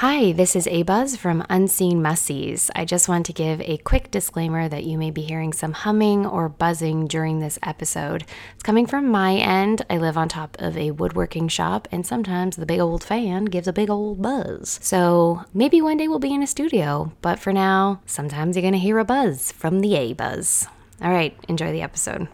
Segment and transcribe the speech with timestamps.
[0.00, 2.70] Hi, this is Abuzz from Unseen Must Sees.
[2.76, 6.26] I just want to give a quick disclaimer that you may be hearing some humming
[6.26, 8.24] or buzzing during this episode.
[8.52, 9.86] It's coming from my end.
[9.88, 13.66] I live on top of a woodworking shop, and sometimes the big old fan gives
[13.66, 14.78] a big old buzz.
[14.82, 18.76] So maybe one day we'll be in a studio, but for now, sometimes you're gonna
[18.76, 20.68] hear a buzz from the A Buzz.
[21.00, 22.28] All right, enjoy the episode.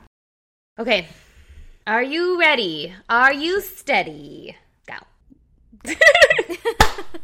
[0.81, 1.07] Okay,
[1.87, 2.93] are you ready?
[3.09, 4.57] Are you steady?
[4.89, 4.97] Go.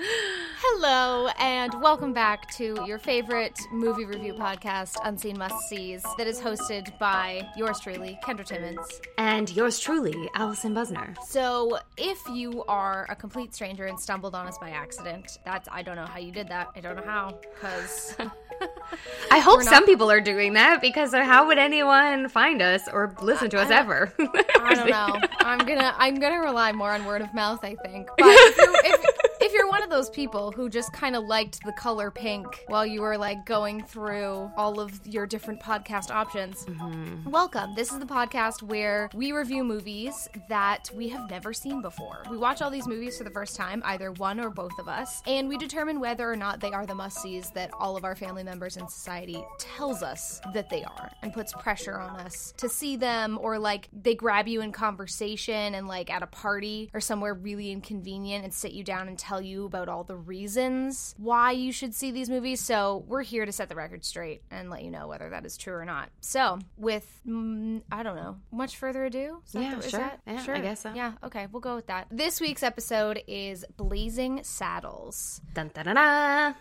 [0.00, 6.40] Hello, and welcome back to your favorite movie review podcast, Unseen Must Sees, that is
[6.40, 9.00] hosted by yours truly, Kendra Timmins.
[9.16, 11.16] And yours truly, Allison Busner.
[11.26, 15.82] So, if you are a complete stranger and stumbled on us by accident, that's I
[15.82, 16.68] don't know how you did that.
[16.76, 18.16] I don't know how, because.
[19.30, 23.14] I hope not, some people are doing that because how would anyone find us or
[23.22, 24.12] listen to us I, ever?
[24.18, 25.20] I don't know.
[25.40, 27.60] I'm gonna I'm gonna rely more on word of mouth.
[27.62, 28.08] I think.
[28.18, 29.17] But if you're, if, if
[29.58, 33.00] you're one of those people who just kind of liked the color pink while you
[33.00, 37.28] were like going through all of your different podcast options, mm-hmm.
[37.28, 37.74] welcome.
[37.74, 42.22] This is the podcast where we review movies that we have never seen before.
[42.30, 45.24] We watch all these movies for the first time, either one or both of us,
[45.26, 48.14] and we determine whether or not they are the must sees that all of our
[48.14, 52.68] family members in society tells us that they are and puts pressure on us to
[52.68, 57.00] see them or like they grab you in conversation and like at a party or
[57.00, 61.52] somewhere really inconvenient and sit you down and tell you about all the reasons why
[61.52, 62.60] you should see these movies.
[62.60, 65.56] So we're here to set the record straight and let you know whether that is
[65.56, 66.10] true or not.
[66.20, 69.42] So with mm, I don't know much further ado.
[69.52, 70.00] yeah, the, sure.
[70.00, 70.56] That, yeah, sure.
[70.56, 70.92] I guess so.
[70.94, 71.12] Yeah.
[71.24, 72.06] Okay, we'll go with that.
[72.10, 75.40] This week's episode is Blazing Saddles.
[75.54, 76.54] Dun, dun, dun,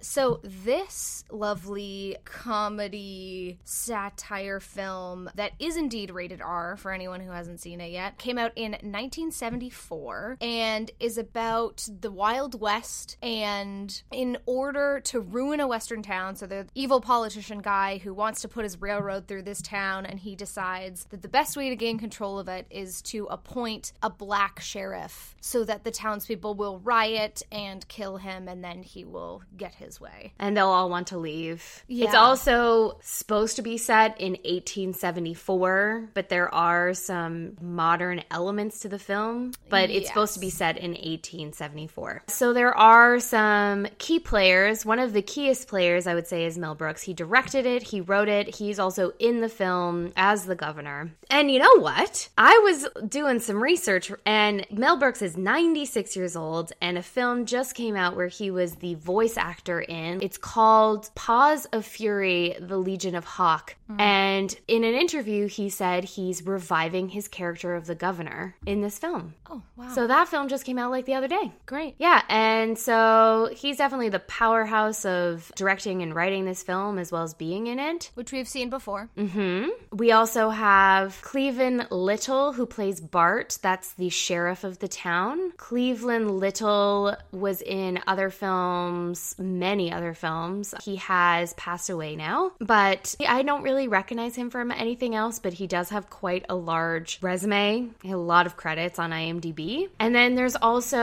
[0.00, 7.60] so this lovely comedy satire film that is indeed rated R for anyone who hasn't
[7.60, 13.16] seen it yet came out in 1974 and is about the Wild West.
[13.20, 18.42] And in order to ruin a Western town, so the evil politician guy who wants
[18.42, 21.76] to put his railroad through this town, and he decides that the best way to
[21.76, 26.78] gain control of it is to appoint a black sheriff so that the townspeople will
[26.78, 30.32] riot and kill him, and then he will get his way.
[30.38, 31.84] And they'll all want to leave.
[31.88, 32.06] Yeah.
[32.06, 38.88] It's also supposed to be set in 1874, but there are some modern elements to
[38.88, 40.08] the film, but it's yes.
[40.08, 40.92] supposed to be set in
[41.32, 42.22] 1874.
[42.28, 44.84] So there are some key players.
[44.84, 47.02] One of the keyest players, I would say, is Mel Brooks.
[47.02, 51.10] He directed it, he wrote it, he's also in the film as the governor.
[51.30, 52.28] And you know what?
[52.38, 57.46] I was doing some research, and Mel Brooks is 96 years old, and a film
[57.46, 60.22] just came out where he was the voice actor in.
[60.22, 63.76] It's called Paws of Fury, The Legend of Hank.
[63.90, 64.00] Mm.
[64.00, 68.98] And in an interview, he said he's reviving his character of the governor in this
[68.98, 69.34] film.
[69.50, 69.92] Oh, wow.
[69.94, 71.52] So that film just came out like the other day.
[71.66, 71.94] Great.
[71.98, 72.22] Yeah.
[72.28, 77.34] And so he's definitely the powerhouse of directing and writing this film as well as
[77.34, 79.08] being in it, which we've seen before.
[79.16, 79.68] Mm-hmm.
[79.96, 83.58] We also have Cleavon Little, who plays Bart.
[83.62, 85.52] That's the sheriff of the town.
[85.52, 90.74] Cleavon Little was in other films, many other films.
[90.82, 95.52] He has passed away now, but I don't really recognize him from anything else, but
[95.52, 99.88] he does have quite a large resume, a lot of credits on IMDb.
[99.98, 100.93] And then there's also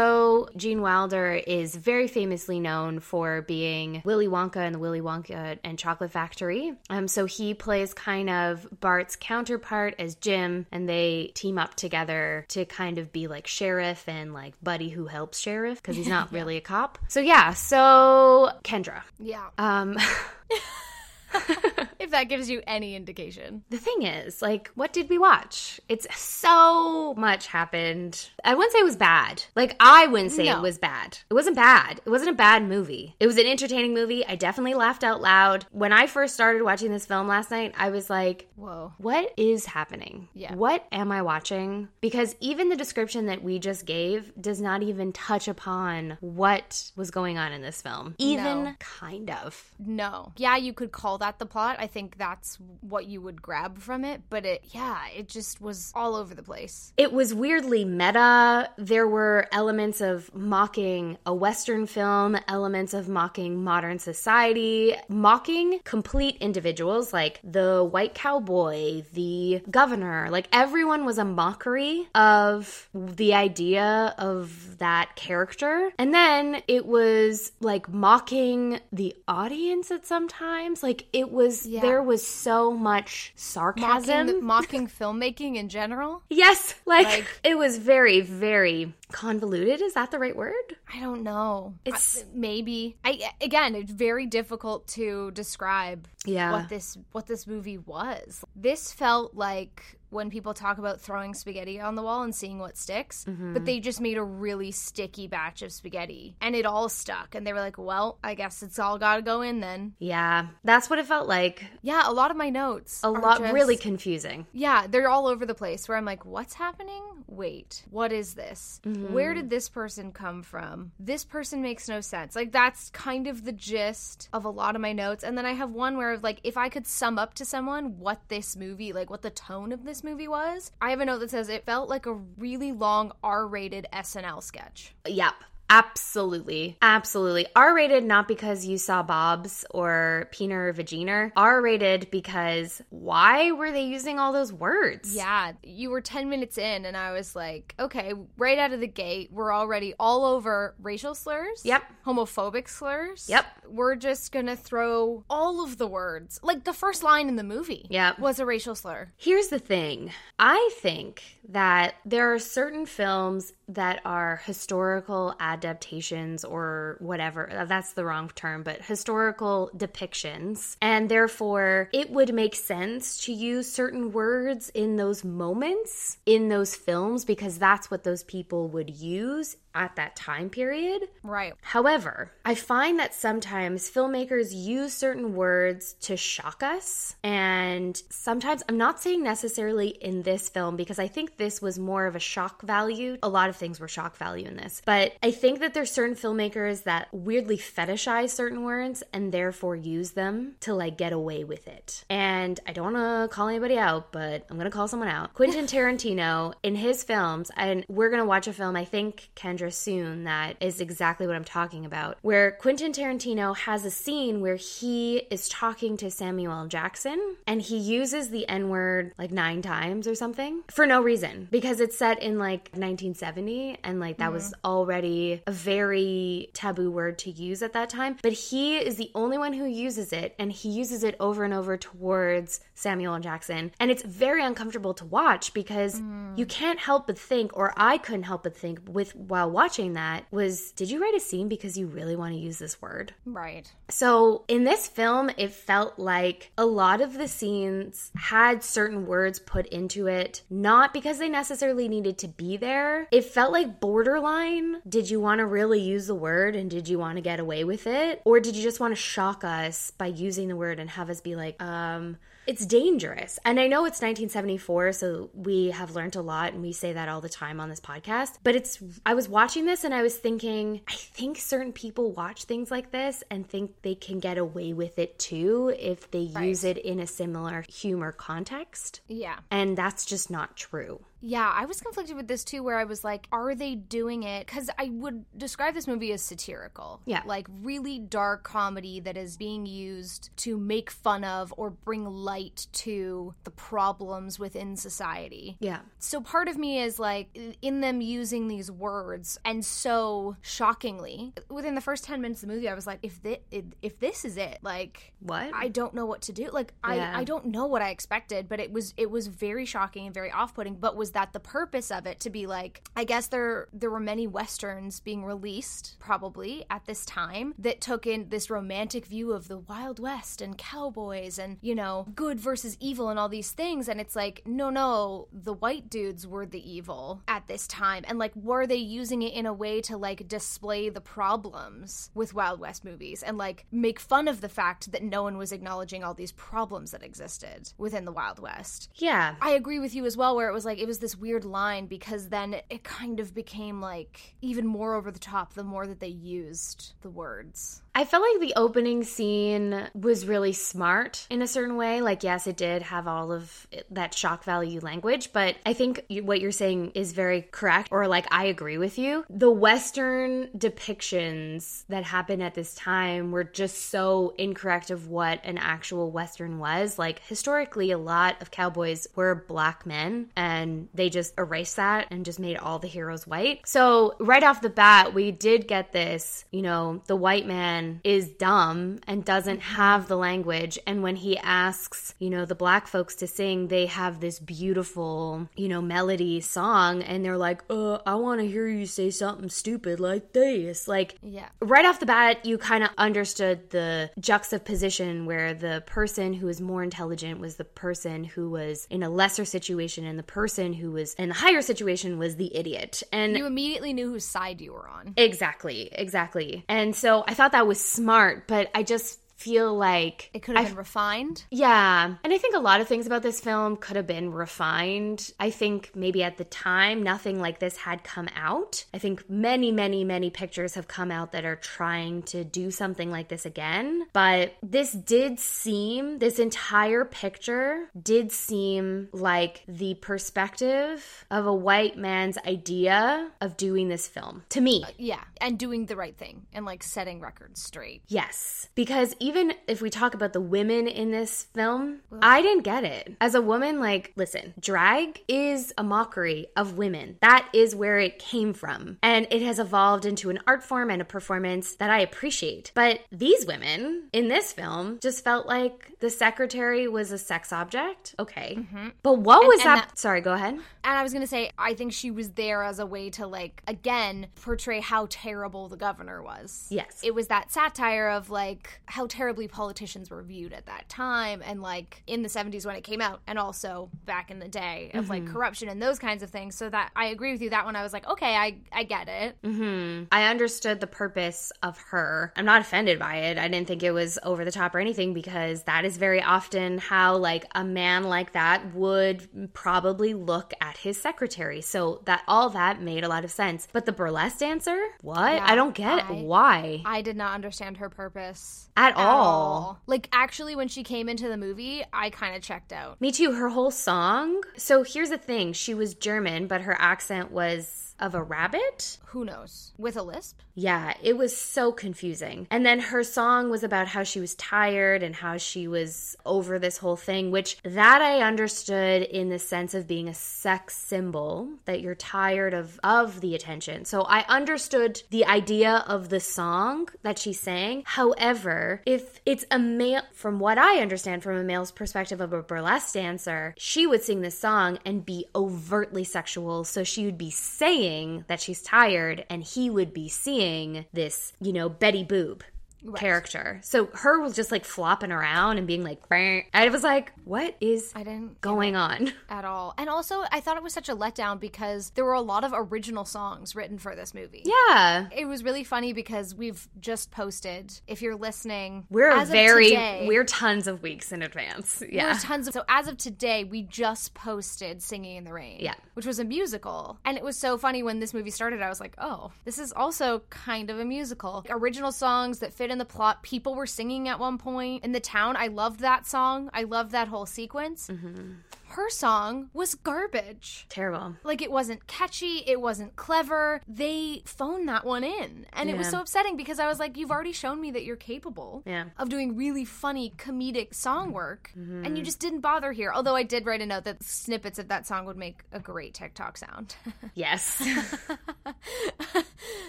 [0.56, 5.78] Gene Wilder is very famously known for being Willy Wonka and the Willy Wonka and
[5.78, 6.74] Chocolate Factory.
[6.90, 12.46] Um, so he plays kind of Bart's counterpart as Jim, and they team up together
[12.50, 16.32] to kind of be like sheriff and like buddy who helps sheriff because he's not
[16.32, 16.98] really a cop.
[17.08, 19.02] So yeah, so Kendra.
[19.20, 19.48] Yeah.
[19.58, 19.98] Um
[22.00, 23.64] if that gives you any indication.
[23.70, 25.80] The thing is, like, what did we watch?
[25.88, 28.30] It's so much happened.
[28.44, 29.44] I wouldn't say it was bad.
[29.56, 30.58] Like, I wouldn't say no.
[30.58, 31.20] it was bad.
[31.30, 32.02] It wasn't bad.
[32.06, 33.16] It wasn't a bad movie.
[33.20, 34.26] It was an entertaining movie.
[34.26, 35.66] I definitely laughed out loud.
[35.72, 39.66] When I first started watching this film last night, I was like, whoa, what is
[39.66, 40.28] happening?
[40.34, 40.56] Yeah.
[40.56, 41.90] What am I watching?
[42.02, 47.12] Because even the description that we just gave does not even touch upon what was
[47.12, 48.16] going on in this film.
[48.18, 48.74] Even no.
[48.80, 49.72] kind of.
[49.80, 50.34] No.
[50.38, 51.78] Yeah, you could call that the plot.
[51.80, 55.92] I think that's what you would grab from it, but it, yeah, it just was
[55.96, 56.94] all over the place.
[56.98, 58.70] It was weirdly meta.
[58.78, 66.38] There were elements of mocking a Western film, elements of mocking modern society, mocking complete
[66.40, 70.28] individuals like the white cowboy, the governor.
[70.30, 75.92] Like everyone was a mockery of the idea of that character.
[75.98, 80.82] And then it was like mocking the audience at sometimes.
[80.82, 81.82] Like it was, Yeah.
[81.82, 84.28] there was so much sarcasm.
[84.28, 86.24] Mocking, mocking filmmaking in general.
[86.30, 86.76] yes.
[86.86, 89.82] Like, Like- it was very, very convoluted.
[89.82, 90.78] Is that the right word?
[90.94, 91.76] I don't know.
[91.86, 92.98] It's- I- maybe.
[93.04, 96.52] I again, it's very difficult to describe Yeah.
[96.52, 98.44] what this what this movie was.
[98.56, 102.78] This felt like when people talk about throwing spaghetti on the wall and seeing what
[102.78, 103.54] sticks, Mm-hmm.
[103.54, 107.46] but they just made a really sticky batch of spaghetti and it all stuck and
[107.48, 110.48] they were like, "Well, I guess it's all got to go in then." Yeah.
[110.64, 111.64] That's what it felt like.
[111.82, 114.46] Yeah, a lot of my notes A lot, just- really confusing.
[114.54, 117.04] Yeah, they're all over the place where I'm like, what's happening?
[117.28, 118.82] Wait, what is this?
[118.86, 119.14] Mm-hmm.
[119.14, 120.92] Where did this person come from?
[121.00, 122.36] This person makes no sense.
[122.36, 125.24] Like, that's kind of the gist of a lot of my notes.
[125.24, 128.20] And then I have one where, like, if I could sum up to someone what
[128.28, 131.32] this movie, like, what the tone of this movie was, I have a note that
[131.32, 134.94] says it felt like a really long R rated SNL sketch.
[135.08, 135.34] Yep.
[135.72, 136.78] Absolutely.
[136.82, 137.48] Absolutely.
[137.56, 141.32] R rated not because you saw Bob's or Peener or Vaginer.
[141.38, 145.16] R rated because why were they using all those words?
[145.16, 148.88] Yeah, you were 10 minutes in, and I was like, okay, right out of the
[148.88, 151.62] gate, we're already all over racial slurs.
[151.64, 151.84] Yep.
[152.06, 153.28] Homophobic slurs.
[153.30, 153.46] Yep.
[153.70, 156.38] We're just gonna throw all of the words.
[156.44, 158.20] Like the first line in the movie Yep.
[158.20, 159.14] was a racial slur.
[159.18, 166.98] Here's the thing I think that there are certain films that are historical adaptations or
[167.00, 167.52] whatever.
[167.52, 170.76] uh, That's the wrong term, but historical depictions.
[170.82, 176.76] And therefore, it would make sense to use certain words in those moments in those
[176.76, 181.04] films because that's what those people would use at that time period.
[181.24, 181.54] Right.
[181.62, 187.16] However, I find that sometimes filmmakers use certain words to shock us.
[187.24, 192.06] And sometimes, I'm not saying necessarily in this film because I think this was more
[192.06, 193.18] of a shock value.
[193.24, 194.82] A lot of things were shock value in this.
[194.86, 200.12] But I think that there's certain filmmakers that weirdly fetishize certain words and therefore use
[200.12, 202.04] them to like get away with it.
[202.10, 205.34] And I don't want to call anybody out, but I'm going to call someone out.
[205.36, 209.72] Quentin Tarantino, in his films, and we're going to watch a film, I think, Kendra,
[209.72, 214.56] soon, that is exactly what I'm talking about, where Quentin Tarantino has a scene where
[214.56, 220.08] he is talking to Samuel Jackson and he uses the N word like nine times
[220.08, 223.51] or something for no reason because it's set in like 1970
[223.84, 224.66] and like that was mm-hmm.
[224.66, 228.18] already a very taboo word to use at that time.
[228.22, 231.54] But he is the only one who uses it and he uses it over and
[231.54, 233.20] over towards Samuel L.
[233.20, 233.72] Jackson.
[233.80, 236.38] And it's very uncomfortable to watch because mm.
[236.38, 240.26] you can't help but think, or I couldn't help but think with while watching that
[240.32, 243.14] was, did you write a scene because you really want to use this word?
[243.26, 243.72] Right.
[243.90, 249.40] So in this film, it felt like a lot of the scenes had certain words
[249.40, 253.08] put into it, not because they necessarily needed to be there.
[253.12, 254.82] It felt like borderline.
[254.88, 257.64] Did you want to really use the word and did you want to get away
[257.64, 258.22] with it?
[258.26, 261.22] Or did you just want to shock us by using the word and have us
[261.22, 262.18] be like, um,
[262.48, 263.40] it's dangerous.
[263.46, 267.08] And I know it's 1974, so we have learned a lot and we say that
[267.08, 268.38] all the time on this podcast.
[268.44, 272.46] But it's, I was watching this and I was thinking, I think certain people watch
[272.46, 276.64] things like this and think they can get away with it too if they use
[276.64, 279.02] it in a similar humor context.
[279.08, 279.38] Yeah.
[279.52, 281.02] And that's just not true.
[281.22, 284.46] Yeah, I was conflicted with this too, where I was like, are they doing it?
[284.46, 287.02] Because I would describe this movie as satirical.
[287.06, 287.22] Yeah.
[287.26, 292.68] Like really dark comedy that is being used to make fun of or bring light
[292.74, 295.58] to the problems within society.
[295.60, 295.80] Yeah.
[296.00, 301.76] So part of me is like, in them using these words, and so shockingly, within
[301.76, 303.38] the first 10 minutes of the movie, I was like, if this,
[303.82, 305.52] if this is it, like, What?
[305.54, 306.50] I don't know what to do.
[306.52, 307.14] Like Yeah.
[307.16, 310.14] I, I don't know what I expected, but it was it was very shocking and
[310.14, 310.76] very off putting.
[310.76, 314.00] But was that the purpose of it to be like I guess there there were
[314.00, 319.48] many westerns being released probably at this time that took in this romantic view of
[319.48, 323.88] the Wild West and cowboys and you know good versus evil and all these things.
[323.88, 328.20] And it's like no no the white dudes were the evil at this time and
[328.20, 332.60] like were they using it in a way to like display the problems with Wild
[332.60, 336.14] West movies and like make fun of the fact that no one was acknowledging all
[336.14, 338.90] these problems that existed within the Wild West.
[338.96, 339.36] Yeah.
[339.42, 341.88] I agree with you as well, where it was like, it was this weird line
[341.88, 346.00] because then it kind of became like even more over the top the more that
[346.00, 347.82] they used the words.
[347.94, 352.02] I felt like the opening scene was really smart in a certain way.
[352.02, 356.40] Like, yes, it did have all of that shock value language, but I think what
[356.40, 359.26] you're saying is very correct, or like I agree with you.
[359.30, 365.58] The Western depictions that happened at this time were just so incorrect of what an
[365.58, 366.98] actual Western was.
[366.98, 372.24] Like, historically, a lot of cowboys were black men, and they just erased that and
[372.24, 373.68] just made all the heroes white.
[373.68, 378.30] So, right off the bat, we did get this you know, the white man is
[378.30, 380.78] dumb and doesn't have the language.
[380.88, 385.48] And when he asks, you know, the black folks to sing, they have this beautiful,
[385.56, 389.50] you know, melody song, and they're like, uh, I want to hear you say something
[389.50, 390.88] stupid like this.
[390.88, 391.50] Like, yeah.
[391.62, 396.60] right off the bat, you kind of understood the juxtaposition where the person who was
[396.60, 400.92] more intelligent was the person who was in a lesser situation, and the person who
[400.92, 403.04] was in the higher situation was the idiot.
[403.12, 405.14] And you immediately knew whose side you were on.
[405.18, 406.66] Exactly, exactly.
[406.68, 410.68] And so I thought that was smart, but I just feel like it could have
[410.68, 411.44] been refined.
[411.50, 412.16] Yeah.
[412.24, 415.32] And I think a lot of things about this film could have been refined.
[415.40, 418.86] I think maybe at the time, nothing like this had come out.
[418.94, 423.10] I think many, many, many pictures have come out that are trying to do something
[423.10, 424.06] like this again.
[424.14, 431.98] But this did seem, this entire picture did seem like the perspective of a white
[431.98, 434.84] man's idea of doing this film to me.
[434.84, 435.24] Uh, yeah.
[435.40, 438.04] And doing the right thing and like setting records straight.
[438.08, 438.70] Yes.
[438.76, 442.84] Because even even if we talk about the women in this film, I didn't get
[442.84, 443.16] it.
[443.22, 447.16] As a woman, like, listen, drag is a mockery of women.
[447.22, 448.98] That is where it came from.
[449.02, 452.74] And it has evolved into an art form and a performance that I appreciate.
[452.76, 458.14] But these women in this film just felt like the secretary was a sex object.
[458.20, 458.58] Okay.
[458.60, 458.90] Mm-hmm.
[459.02, 459.88] But what and, was and that?
[459.92, 459.98] that?
[459.98, 460.56] Sorry, go ahead.
[460.56, 463.28] And I was going to say, I think she was there as a way to,
[463.28, 466.68] like, again, portray how terrible the governor was.
[466.70, 467.00] Yes.
[467.02, 471.44] It was that satire of, like, how terrible terribly politicians were viewed at that time
[471.46, 474.90] and like in the 70s when it came out and also back in the day
[474.96, 475.12] of mm-hmm.
[475.12, 476.56] like corruption and those kinds of things.
[476.56, 477.52] So that i agree with you.
[477.52, 479.40] That one i was like okay i i get it.
[479.44, 480.06] Mm-hmm.
[480.12, 482.34] i understood the purpose of her.
[482.36, 483.38] I'm not offended by it.
[483.38, 486.80] I didn't think it was over the top or anything because that is very often
[486.80, 491.62] how like a man like that would probably look at his secretary.
[491.62, 493.68] So that all that made a lot of sense.
[493.72, 494.82] But the burlesque dancer?
[495.04, 495.34] What?
[495.34, 496.82] Yeah, i don't get I, why.
[496.86, 499.80] I did not understand her purpose at, at all all.
[499.88, 503.00] Like actually when she came into the movie, I kind of checked out.
[503.02, 503.34] Me too.
[503.34, 504.42] Her whole song.
[504.58, 508.98] So here's the thing, she was German, but her accent was of a rabbit.
[509.08, 509.74] Who knows?
[509.78, 510.40] With a lisp?
[510.54, 512.48] Yeah, it was so confusing.
[512.50, 516.60] And then her song was about how she was tired and how she was over
[516.60, 521.50] this whole thing, which that I understood in the sense of being a sex symbol
[521.66, 523.86] that you're tired of of the attention.
[523.86, 527.84] So I understood the idea of the song that she sang.
[527.86, 532.42] However, if it's a male from what I understand from a male's perspective of a
[532.42, 536.64] burlesque dancer, she would sing this song and be overtly sexual.
[536.64, 541.34] So she would be saying saying that she's tired and he would be seeing this,
[541.42, 542.42] you know, Betty Boop
[542.84, 543.00] right.
[543.00, 543.60] character.
[543.64, 546.46] So her was just like flopping around and being like, Bang.
[546.54, 549.74] I was like, what is I didn't going on at all.
[549.78, 552.54] And also, I thought it was such a letdown because there were a lot of
[552.56, 554.44] original songs written for this movie.
[554.46, 557.80] Yeah, it was really funny because we've just posted.
[557.88, 561.84] If you're listening, we're very today, we're tons of weeks in advance.
[561.90, 562.54] Yeah, tons of.
[562.54, 566.24] So as of today, we just posted "Singing in the Rain." Yeah, which was a
[566.24, 568.62] musical, and it was so funny when this movie started.
[568.62, 571.46] I was like, oh, this is also kind of a musical.
[571.50, 573.22] Original songs that fit in the plot.
[573.22, 575.36] People were singing at one point in the town.
[575.38, 576.50] I loved that song.
[576.54, 577.88] I loved that whole sequence.
[577.88, 578.32] Mm-hmm
[578.72, 580.66] her song was garbage.
[580.70, 581.16] Terrible.
[581.24, 583.62] Like it wasn't catchy, it wasn't clever.
[583.68, 585.46] They phoned that one in.
[585.54, 585.76] And yeah.
[585.76, 588.64] it was so upsetting because I was like, you've already shown me that you're capable
[588.66, 588.86] yeah.
[588.98, 591.52] of doing really funny comedic song work.
[591.58, 591.86] Mm-hmm.
[591.86, 592.92] And you just didn't bother here.
[592.94, 595.94] Although I did write a note that snippets of that song would make a great
[595.94, 596.76] TikTok sound.
[597.14, 597.62] yes.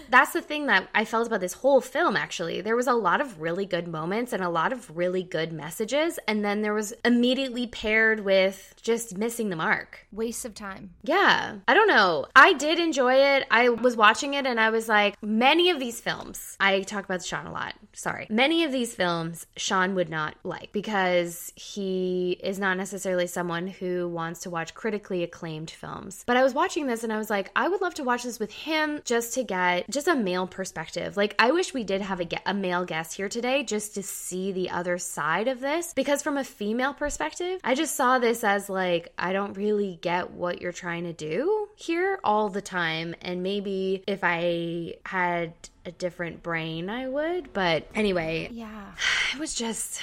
[0.09, 2.61] That's the thing that I felt about this whole film actually.
[2.61, 6.19] There was a lot of really good moments and a lot of really good messages.
[6.27, 10.05] And then there was immediately paired with just just missing the mark.
[10.11, 10.91] Waste of time.
[11.03, 11.55] Yeah.
[11.67, 12.27] I don't know.
[12.35, 13.47] I did enjoy it.
[13.49, 17.25] I was watching it and I was like, many of these films, I talk about
[17.25, 17.73] Sean a lot.
[17.93, 18.27] Sorry.
[18.29, 24.07] Many of these films Sean would not like because he is not necessarily someone who
[24.07, 26.23] wants to watch critically acclaimed films.
[26.27, 28.39] But I was watching this and I was like, I would love to watch this
[28.39, 31.17] with him just to get just a male perspective.
[31.17, 34.51] Like, I wish we did have a, a male guest here today just to see
[34.51, 35.93] the other side of this.
[35.95, 38.82] Because from a female perspective, I just saw this as like,
[39.17, 43.15] I don't really get what you're trying to do here all the time.
[43.21, 45.53] And maybe if I had
[45.85, 47.53] a different brain, I would.
[47.53, 48.91] But anyway, Yeah.
[49.33, 50.01] it was just.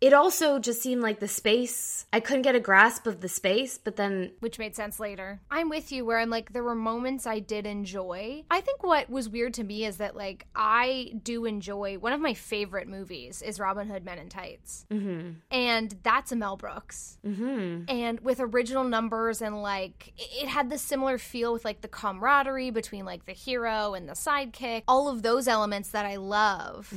[0.00, 2.06] It also just seemed like the space.
[2.12, 5.40] I couldn't get a grasp of the space, but then which made sense later.
[5.50, 8.44] I'm with you where I'm like, there were moments I did enjoy.
[8.50, 12.20] I think what was weird to me is that, like, I do enjoy one of
[12.20, 14.86] my favorite movies is Robin Hood Men in Tights.
[14.90, 15.30] Mm-hmm.
[15.50, 17.18] And that's a Mel Brooks.
[17.26, 17.84] Mm-hmm.
[17.88, 21.88] And with original numbers, and like, it it had the similar feel with like the
[21.88, 26.94] camaraderie between like the hero and the sidekick, all of those elements that I love.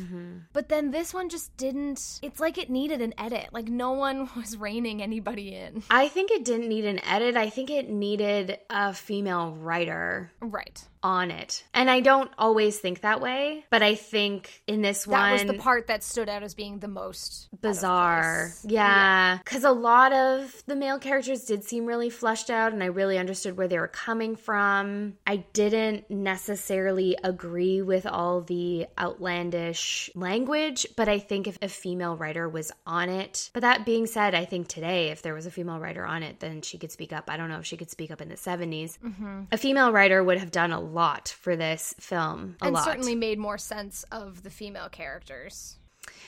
[0.53, 3.49] But then this one just didn't, it's like it needed an edit.
[3.51, 5.83] Like, no one was reining anybody in.
[5.89, 7.37] I think it didn't need an edit.
[7.37, 10.83] I think it needed a female writer Right.
[11.01, 11.63] On it.
[11.73, 15.45] And I don't always think that way, but I think in this That one That
[15.47, 18.53] was the part that stood out as being the most bizarre.
[18.61, 18.65] place.
[18.67, 19.37] Yeah.
[19.37, 23.17] Because a lot of the male characters did seem really fleshed out, and I really
[23.17, 25.13] understood where they were coming from.
[25.25, 32.15] I didn't necessarily agree with all the outlandish language, but I think if a female
[32.17, 35.51] writer was on it, but that being said, I think today, if there was a
[35.51, 37.29] female writer on it, then she could speak up.
[37.29, 38.97] I don't know if she could speak up in the 70s.
[38.99, 39.41] Mm-hmm.
[39.51, 42.57] A female writer would have done a lot for this film.
[42.61, 42.83] A and lot.
[42.83, 45.77] certainly made more sense of the female characters.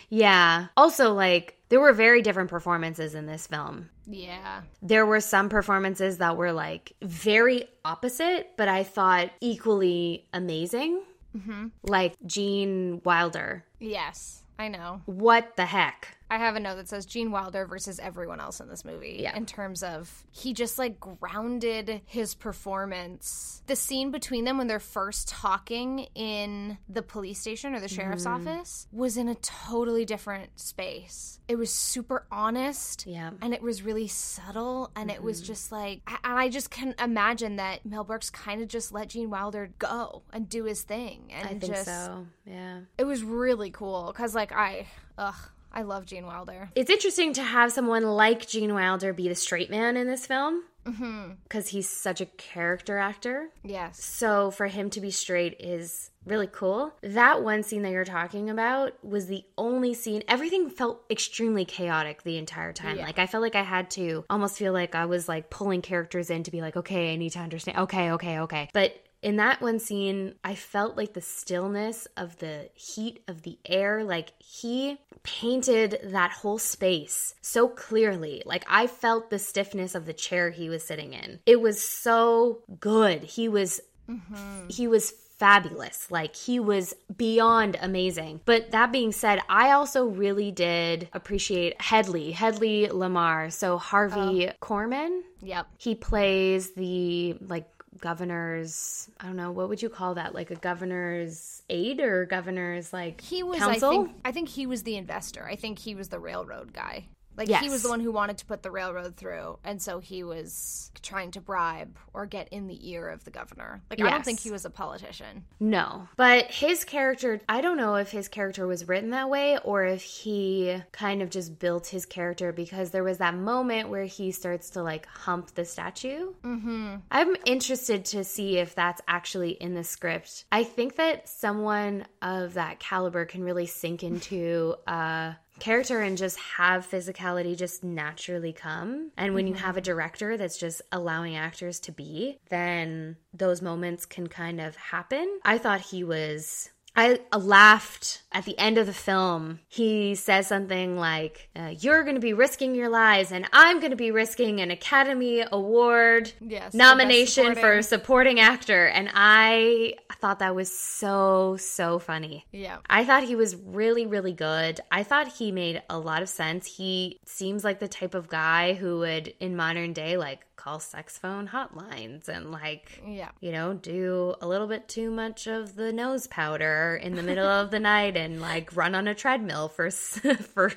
[0.10, 0.68] Yeah.
[0.78, 3.90] Also, like, there were very different performances in this film.
[4.06, 4.62] Yeah.
[4.82, 11.02] There were some performances that were like very opposite, but I thought equally amazing.
[11.36, 11.68] Mm-hmm.
[11.84, 13.64] Like Gene Wilder.
[13.80, 15.02] Yes, I know.
[15.06, 16.18] What the heck?
[16.32, 19.18] I have a note that says Gene Wilder versus everyone else in this movie.
[19.20, 19.36] Yeah.
[19.36, 23.62] In terms of he just like grounded his performance.
[23.68, 28.26] The scene between them when they're first talking in the police station or the sheriff's
[28.26, 28.48] Mm-hmm.
[28.48, 31.40] office was in a totally different space.
[31.48, 33.06] It was super honest.
[33.06, 33.32] Yeah.
[33.42, 34.92] And it was really subtle.
[34.96, 35.26] And it Mm-hmm.
[35.26, 38.92] was just like, I- and I just can imagine that Mel Brooks kind of just
[38.92, 41.32] let Gene Wilder go and do his thing.
[41.32, 42.26] And I think just, so.
[42.46, 42.80] Yeah.
[42.98, 45.36] it was really cool because, like, I, ugh,
[45.74, 46.70] I love Gene Wilder.
[46.76, 50.64] It's interesting to have someone like Gene Wilder be the straight man in this film
[50.86, 51.34] mm-hmm.
[51.44, 53.50] because he's such a character actor.
[53.64, 54.04] Yes.
[54.04, 56.94] So for him to be straight is really cool.
[57.02, 60.24] That one scene that you're talking about was the only scene.
[60.28, 62.98] Everything felt extremely chaotic the entire time.
[62.98, 63.06] Yeah.
[63.06, 66.30] Like I felt like I had to almost feel like I was like pulling characters
[66.30, 67.78] in to be like, okay, I need to understand.
[67.80, 68.70] Okay, okay, okay.
[68.74, 73.60] But in that one scene, I felt like the stillness of the heat of the
[73.66, 74.04] air.
[74.04, 78.42] Like he painted that whole space so clearly.
[78.46, 81.40] Like I felt the stiffness of the chair he was sitting in.
[81.46, 83.24] It was so good.
[83.24, 84.70] He was mm-hmm.
[84.70, 86.10] he was fabulous.
[86.12, 88.42] Like he was beyond amazing.
[88.46, 93.52] But that being said, I also really did appreciate Hedley, Hedley Lamarr.
[93.52, 94.54] So Harvey oh.
[94.62, 95.68] Korman, Yep.
[95.78, 97.68] he plays the like
[98.02, 100.36] governor's I don't know, what would you call that?
[100.36, 103.90] Like a governor's aide or governor's like He was, counsel?
[103.90, 105.46] I think, I think he was the investor.
[105.46, 107.06] I think he was the railroad guy.
[107.38, 110.24] Like he was the one who wanted to put the railroad through, and so he
[110.24, 113.82] was trying to bribe or get in the ear of the governor.
[113.90, 115.46] Like I don't think he was a politician.
[115.60, 116.08] No.
[116.16, 120.02] But his character, I don't know if his character was written that way or if
[120.02, 124.72] he kind of just built his character because there was that moment where he starts
[124.72, 126.34] to like hump the statue.
[126.44, 126.96] Mm-hmm.
[127.10, 130.46] I'm interested to see if that's actually in the script.
[130.52, 136.38] I think that someone of that caliber can really sink into a character and just
[136.40, 139.12] have physicality just naturally come.
[139.16, 139.64] And when you mm-hmm.
[139.64, 144.76] have a director that's just allowing actors to be, then those moments can kind of
[144.76, 145.40] happen.
[145.46, 146.72] I thought he was.
[146.96, 149.60] I laughed at the end of the film.
[149.70, 153.92] He says something like, uh, You're going to be risking your lives, and I'm going
[153.92, 158.88] to be risking an Academy Award Yes, nomination best for supporting actor.
[158.88, 162.46] And I thought that was so, so funny.
[162.52, 162.78] Yeah.
[162.90, 164.82] I thought he was really, really good.
[164.92, 166.66] I thought he made a lot of sense.
[166.66, 171.18] He seems like the type of guy who would, in modern day, like call sex
[171.18, 173.30] phone hotlines and like, Yeah.
[173.40, 177.48] you know, do a little bit too much of the nose powder in the middle
[177.48, 179.90] of the night and like run on a treadmill for
[180.54, 180.72] for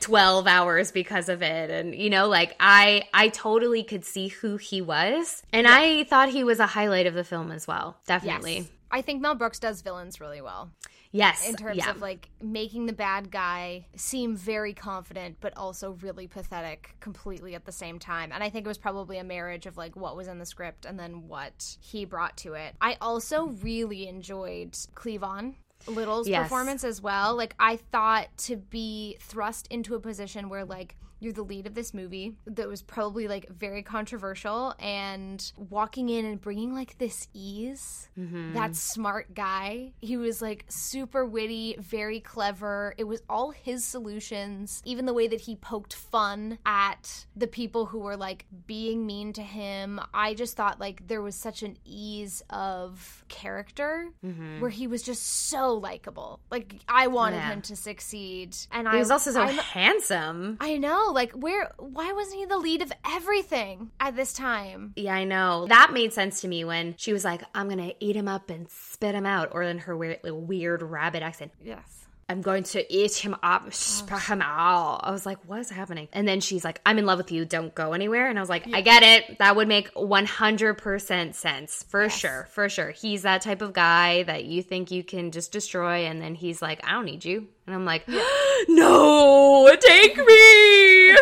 [0.00, 4.58] 12 hours because of it and you know like I I totally could see who
[4.58, 7.96] he was and I thought he was a highlight of the film as well.
[8.06, 8.68] Definitely.
[8.90, 10.70] I think Mel Brooks does villains really well.
[11.16, 11.48] Yes.
[11.48, 11.90] In terms yeah.
[11.90, 17.64] of like making the bad guy seem very confident, but also really pathetic completely at
[17.64, 18.32] the same time.
[18.32, 20.84] And I think it was probably a marriage of like what was in the script
[20.84, 22.74] and then what he brought to it.
[22.80, 25.54] I also really enjoyed Cleavon.
[25.86, 26.44] Little's Yes.
[26.44, 27.36] performance as well.
[27.36, 31.74] Like I thought to be thrust into a position where like you're the lead of
[31.74, 37.28] this movie that was probably like very controversial and walking in and bringing like this
[37.32, 38.08] ease.
[38.18, 38.52] Mm-hmm.
[38.54, 42.94] That smart guy he was like super witty very clever.
[42.98, 47.86] It was all his solutions even the way that he poked fun at the people
[47.86, 50.00] who were like being mean to him.
[50.12, 54.60] I just thought like there was such an ease of character mm-hmm.
[54.60, 56.40] where he was just so likable.
[56.50, 57.52] Like i wanted Yeah.
[57.52, 60.56] him to succeed and he I was also so I'm- handsome.
[60.60, 64.92] I know, like where why wasn't he the lead of everything at this time?
[64.94, 65.66] Yeah, I know.
[65.68, 68.50] That made sense to me when she was like, I'm going to eat him up
[68.50, 69.48] and spit him out.
[69.52, 72.05] Or in her weird, weird rabbit accent, Yes.
[72.28, 75.02] I'm going to eat him up, spit him out.
[75.04, 76.08] I was like, what is happening?
[76.12, 77.44] And then she's like, I'm in love with you.
[77.44, 78.28] Don't go anywhere.
[78.28, 79.38] And I was like, I get it.
[79.38, 81.84] That would make 100% sense.
[81.88, 82.48] For sure.
[82.50, 82.90] For sure.
[82.90, 86.06] He's that type of guy that you think you can just destroy.
[86.06, 87.46] And then he's like, I don't need you.
[87.64, 88.08] And I'm like,
[88.68, 91.16] no, take me.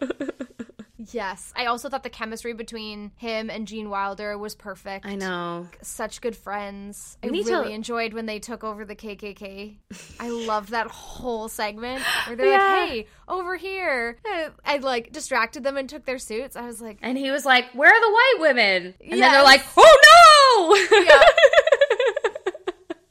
[1.13, 1.51] Yes.
[1.55, 5.05] I also thought the chemistry between him and Gene Wilder was perfect.
[5.05, 5.67] I know.
[5.81, 7.17] Such good friends.
[7.23, 9.77] I We need really to- enjoyed when they took over the KKK.
[10.19, 12.57] I loved that whole segment where they're Yeah.
[12.79, 14.17] like, "Hey, over here!"
[14.65, 16.55] I like distracted them and took their suits.
[16.55, 18.93] I was like, And he was like, Where are the white women?
[19.01, 21.07] And then they're like, Oh no!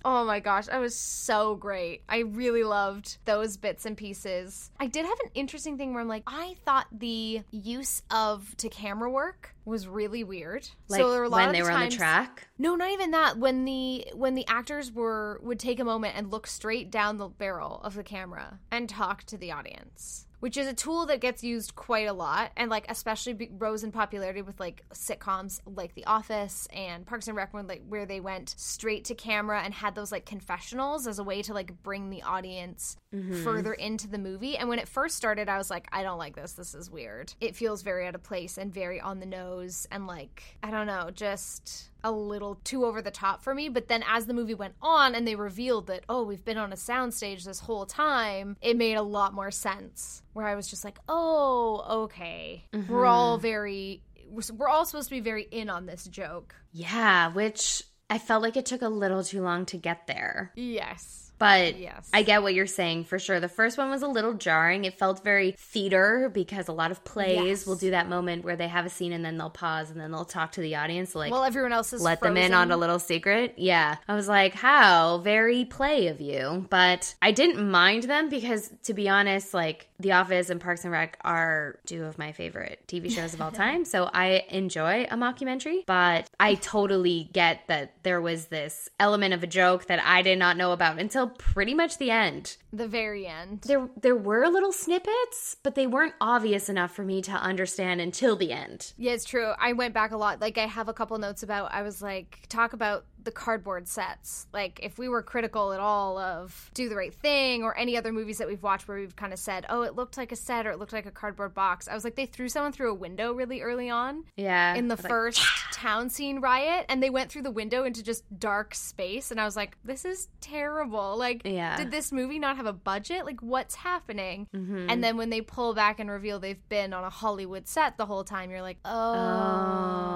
[0.04, 2.02] Oh my gosh, that was so great.
[2.08, 4.70] I really loved those bits and pieces.
[4.80, 8.68] I did have an interesting thing where I'm like, I thought the use of to
[8.68, 10.68] camera work was really weird.
[10.88, 12.48] like so there were a lot when of they were on the track.
[12.58, 13.38] No, not even that.
[13.38, 17.28] When the when the actors were would take a moment and look straight down the
[17.28, 20.26] barrel of the camera and talk to the audience.
[20.40, 23.84] Which is a tool that gets used quite a lot, and like especially be- rose
[23.84, 28.06] in popularity with like sitcoms like The Office and Parks and Rec, when like where
[28.06, 31.82] they went straight to camera and had those like confessionals as a way to like
[31.82, 33.44] bring the audience mm-hmm.
[33.44, 34.56] further into the movie.
[34.56, 36.52] And when it first started, I was like, I don't like this.
[36.52, 37.34] This is weird.
[37.40, 40.86] It feels very out of place and very on the nose, and like I don't
[40.86, 43.68] know, just a little too over the top for me.
[43.68, 46.72] But then as the movie went on and they revealed that, oh, we've been on
[46.72, 50.22] a soundstage this whole time, it made a lot more sense.
[50.32, 52.64] Where I was just like, oh, okay.
[52.88, 53.42] We're all mm-hmm.
[53.42, 56.54] very, we're all supposed to be very in on this joke.
[56.72, 60.52] Yeah, which I felt like it took a little too long to get there.
[60.54, 61.29] Yes.
[61.40, 62.08] But Yes.
[62.14, 63.40] I get what you're saying for sure.
[63.40, 64.84] The first one was a little jarring.
[64.84, 67.66] It felt very theater because a lot of plays Yes.
[67.66, 70.12] will do that moment where they have a scene and then they'll pause and then
[70.12, 72.76] they'll talk to the audience like Well, everyone else is let them in on a
[72.76, 73.54] little secret.
[73.56, 73.96] Yeah.
[74.06, 76.66] I was like, how very play of you.
[76.70, 80.92] But I didn't mind them because, to be honest, like The Office and Parks and
[80.92, 83.84] Rec are two of my favorite TV shows of all time.
[83.86, 89.42] So I enjoy a mockumentary, but I totally get that there was this element of
[89.42, 92.56] a joke that I did not know about until pretty much the end.
[92.72, 93.62] the very end.
[93.62, 98.36] There, there were little snippets, but they weren't obvious enough for me to understand until
[98.36, 98.92] the end.
[98.96, 99.52] Yeah, it's true.
[99.58, 100.40] I went back a lot.
[100.40, 104.46] Like, I have a couple notes about, I was like, talk about the cardboard sets.
[104.52, 108.12] Like, if we were critical at all of Do the Right Thing or any other
[108.12, 110.66] movies that we've watched where we've kind of said, oh, it looked like a set
[110.66, 112.94] or it looked like a cardboard box, I was like, they threw someone through a
[112.94, 114.74] window really early on Yeah.
[114.74, 118.02] in the was like, first town scene riot and they went through the window into
[118.02, 119.30] just dark space.
[119.30, 121.16] And I was like, this is terrible.
[121.18, 121.76] Like, Yeah.
[121.76, 123.24] did this movie not have a budget?
[123.24, 124.46] Like, what's happening?
[124.54, 124.86] Mm-hmm.
[124.90, 128.06] And then when they pull back and reveal they've been on a Hollywood set the
[128.06, 130.09] whole time, you're like, Oh.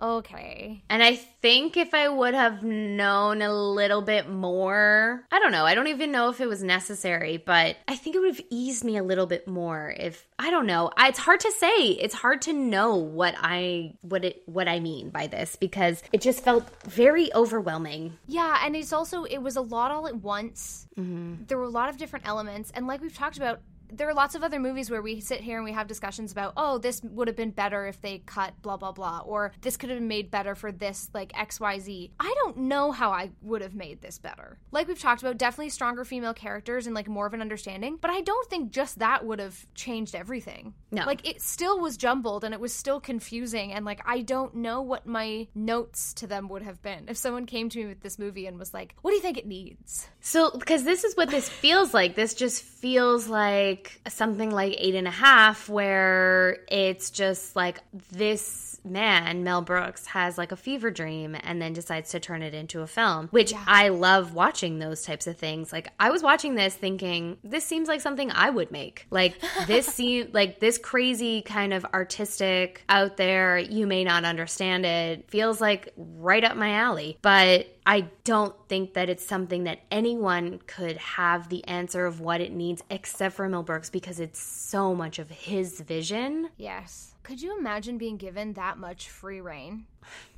[0.00, 0.82] Okay.
[0.90, 5.64] And I think if I would have known a little bit more, I don't know.
[5.64, 8.84] I don't even know if it was necessary, but I think it would have eased
[8.84, 10.90] me a little bit more if I don't know.
[10.96, 11.76] I- It's hard to say.
[11.92, 16.20] It's hard to know what I what it what I mean by this because it
[16.20, 18.18] just felt very overwhelming.
[18.26, 20.86] Yeah, and it's also it was a lot all at once.
[20.98, 21.44] Mm-hmm.
[21.46, 23.60] There were a lot of different elements, and like we've talked about,
[23.96, 26.52] there are lots of other movies where we sit here and we have discussions about,
[26.56, 29.90] oh, this would have been better if they cut blah blah blah, or this could
[29.90, 32.12] have been made better for this like X Y Z.
[32.20, 34.58] I don't know how I would have made this better.
[34.72, 38.10] Like we've talked about, definitely stronger female characters and like more of an understanding, but
[38.10, 40.74] I don't think just that would have changed everything.
[40.90, 41.04] No.
[41.06, 44.82] like it still was jumbled and it was still confusing, and like I don't know
[44.82, 48.18] what my notes to them would have been if someone came to me with this
[48.18, 51.30] movie and was like, "What do you think it needs?" So, because this is what
[51.30, 52.14] this feels like.
[52.14, 57.80] This just feels like something like eight and a half, where it's just like
[58.12, 62.54] this man, Mel Brooks, has like a fever dream and then decides to turn it
[62.54, 65.72] into a film, which I love watching those types of things.
[65.72, 69.06] Like, I was watching this thinking, this seems like something I would make.
[69.10, 74.84] Like, this seems like this crazy kind of artistic out there, you may not understand
[74.84, 77.18] it, feels like right up my alley.
[77.22, 82.40] But I don't think that it's something that anyone could have the answer of what
[82.40, 86.48] it needs except for Mel Brooks because it's so much of his vision.
[86.56, 87.13] Yes.
[87.24, 89.86] Could you imagine being given that much free reign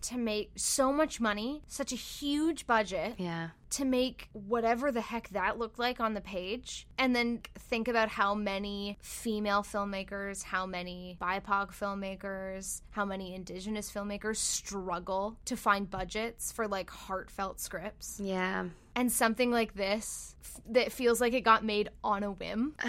[0.03, 3.17] to make so much money, such a huge budget?
[3.19, 3.49] Yeah.
[3.71, 8.09] To make whatever the heck that looked like on the page, and then think about
[8.09, 15.91] how many female filmmakers, how many BIPOC filmmakers, how many indigenous filmmakers struggle to find
[15.91, 18.21] budgets for like heartfelt scripts.
[18.23, 18.67] Yeah.
[18.97, 22.75] And something like this f- that feels like it got made on a whim.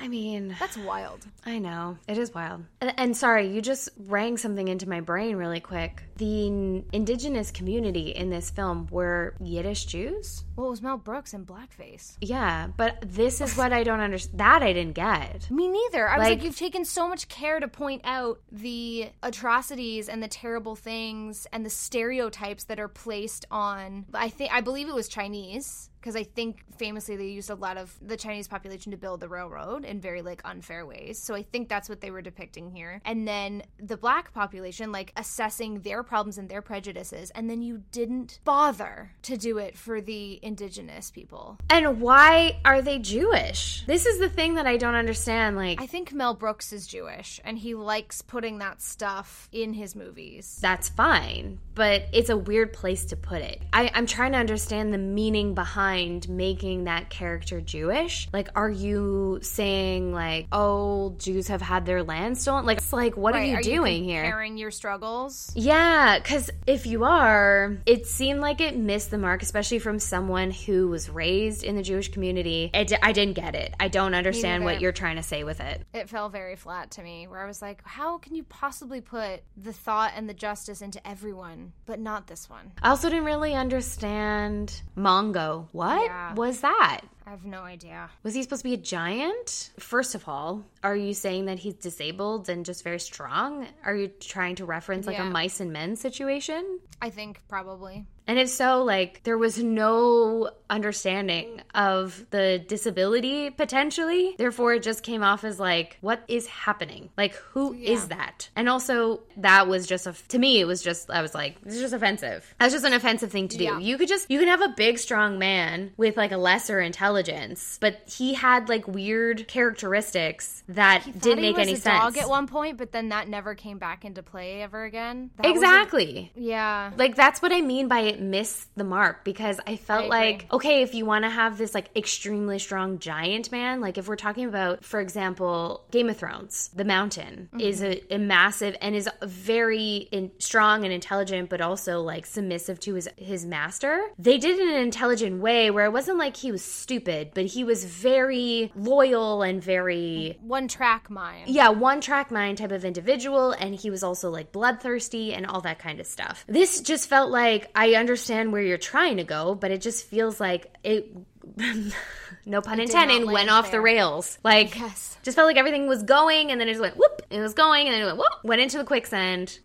[0.00, 1.24] I mean, That's wild.
[1.46, 1.98] I know.
[2.08, 2.64] It is wild.
[2.80, 6.02] And, and sorry, you just rang something into my brain really quick.
[6.16, 6.46] The
[6.92, 10.44] indigenous community in this film were Yiddish Jews?
[10.56, 12.16] Well, it was Mel Brooks in blackface.
[12.20, 14.40] Yeah, but this is what I don't understand.
[14.40, 15.50] That I didn't get.
[15.50, 16.08] Me neither.
[16.08, 20.22] I was Like- like, you've taken so much care to point out the atrocities and
[20.22, 24.06] the terrible things and the stereotypes that are placed on.
[24.14, 27.76] I think I believe it was Chinese because I think famously they used a lot
[27.76, 31.18] of the Chinese population to build the railroad in very like unfair ways.
[31.18, 33.02] So I think that's what they were depicting here.
[33.04, 37.82] And then the black population like assessing their problems and their prejudices, and then you
[37.90, 41.58] didn't bother to do it for the indigenous people.
[41.70, 43.82] And why are they Jewish?
[43.88, 45.56] This is the thing that I don't understand.
[45.56, 49.96] Like, I think Mel Brooks is Jewish and he likes putting that stuff in his
[49.96, 50.56] movies.
[50.62, 53.60] that's fine, but it's a weird place to put it.
[53.72, 55.95] I, I'm trying to understand the meaning behind
[56.28, 58.28] making that character Jewish.
[58.32, 62.66] Like, are you saying, like, oh, Jews have had their land stolen?
[62.66, 64.22] Like, it's like, what Right, are you doing here?
[64.22, 65.52] Comparing your struggles.
[65.54, 70.50] Yeah, because if you are, it seemed like it missed the mark, especially from someone
[70.50, 72.70] who was raised in the Jewish community.
[72.72, 73.74] It, I didn't get it.
[73.78, 75.82] I don't understand what you're trying to say with it.
[75.94, 79.42] It fell very flat to me, where I was like, how can you possibly put
[79.56, 82.72] the thought and the justice into everyone, but not this one?
[82.82, 85.68] I also didn't really understand Mongo.
[85.76, 86.32] What Yeah.
[86.32, 87.02] was that?
[87.26, 88.08] I have no idea.
[88.22, 89.72] Was he supposed to be a giant?
[89.78, 93.66] First of all, are you saying that he's disabled and just very strong?
[93.84, 96.80] Are you trying to reference like a mice and men situation?
[97.02, 98.06] I think probably.
[98.26, 104.34] And if so, like, there was no understanding of the disability potentially.
[104.36, 107.08] Therefore, it just came off as like, what is happening?
[107.16, 108.16] Like, who is Yeah.
[108.16, 108.50] that?
[108.56, 111.74] And also, that was just a, to me, it was just, I was like, this
[111.76, 112.52] is just offensive.
[112.58, 113.62] That's just an offensive thing to do.
[113.64, 113.78] Yeah.
[113.78, 117.78] You could just, you can have a big, strong man with like a lesser intelligence,
[117.80, 122.00] but he had like weird characteristics that didn't he make was any a sense.
[122.02, 125.30] dog at one point, but then that never came back into play ever again.
[125.36, 126.32] That was a- exactly.
[126.34, 126.90] yeah.
[126.96, 130.46] Like that's what I mean by it missed the mark because I felt I like
[130.52, 134.16] okay, if you want to have this like extremely strong giant man, like if we're
[134.16, 138.12] talking about, for example, Game of Thrones, the Mountain is Mm-hmm.
[138.12, 142.94] a, a massive and is very in, strong and intelligent, but also like submissive to
[142.94, 144.00] his his master.
[144.18, 147.44] They did it in an intelligent way where it wasn't like he was stupid, but
[147.46, 151.48] he was very loyal and very One track mind.
[151.48, 155.60] yeah, one track mind type of individual, and he was also like bloodthirsty and all
[155.62, 156.44] that kind of stuff.
[156.48, 160.38] This just felt like I understand where you're trying to go, but it just feels
[160.38, 161.12] like it.
[162.46, 164.38] no pun intended, went off the rails.
[164.44, 165.16] Like, Yes.
[165.24, 167.86] just felt like everything was going, and then it just went whoop, it was going,
[167.86, 169.58] and then it went whoop, went into the quicksand.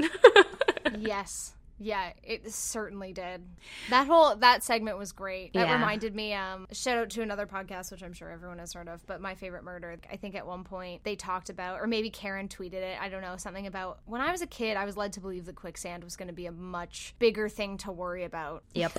[0.98, 1.54] yes.
[1.84, 3.42] Yeah, it certainly did.
[3.90, 5.54] That whole that segment was great.
[5.54, 5.74] That Yeah.
[5.74, 9.06] reminded me um shout out to another podcast which I'm sure everyone has heard of,
[9.08, 9.98] but My Favorite Murder.
[10.12, 13.22] I think at one point they talked about or maybe Karen tweeted it, I don't
[13.24, 16.04] know, something about when I was a kid, I was led to believe that quicksand
[16.04, 18.98] was going to be a much bigger thing to worry about yep.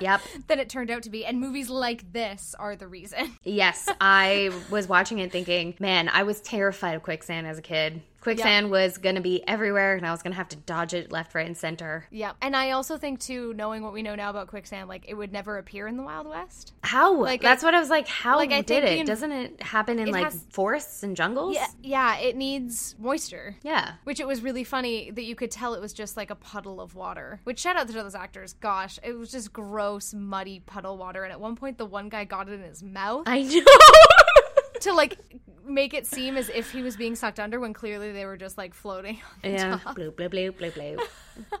[0.00, 0.22] Yep.
[0.46, 1.26] than it turned out to be.
[1.26, 3.36] And movies like this are the reason.
[3.44, 8.00] Yes, I was watching it thinking, man, I was terrified of quicksand as a kid.
[8.22, 11.10] Quicksand was going to be everywhere, and I was going to have to dodge it
[11.12, 12.06] left, right, and center.
[12.10, 12.32] yeah.
[12.40, 15.32] And I also think too, knowing what we know now about quicksand, like it would
[15.32, 16.72] never appear in the Wild West.
[16.82, 17.14] How?
[17.20, 18.06] Like, That's I- what I was like.
[18.08, 19.06] How like, I did it?
[19.06, 21.54] Doesn't it happen in It like has- forests and jungles?
[21.56, 23.56] Yeah, yeah, it needs moisture.
[23.62, 23.92] Yeah.
[24.04, 26.80] Which it was really funny that you could tell it was just like a puddle
[26.80, 27.40] of water.
[27.44, 28.52] Which shout out to those actors.
[28.54, 31.24] Gosh, it was just gross, muddy puddle water.
[31.24, 34.41] And at one point, the one guy got it in his mouth I know.
[34.82, 35.18] To like
[35.64, 38.58] make it seem as if he was being sucked under when clearly they were just
[38.58, 39.20] like floating.
[39.44, 39.78] On Yeah.
[39.82, 39.96] top.
[39.96, 41.00] Bloop, bloop, bloop, bloop, bloop.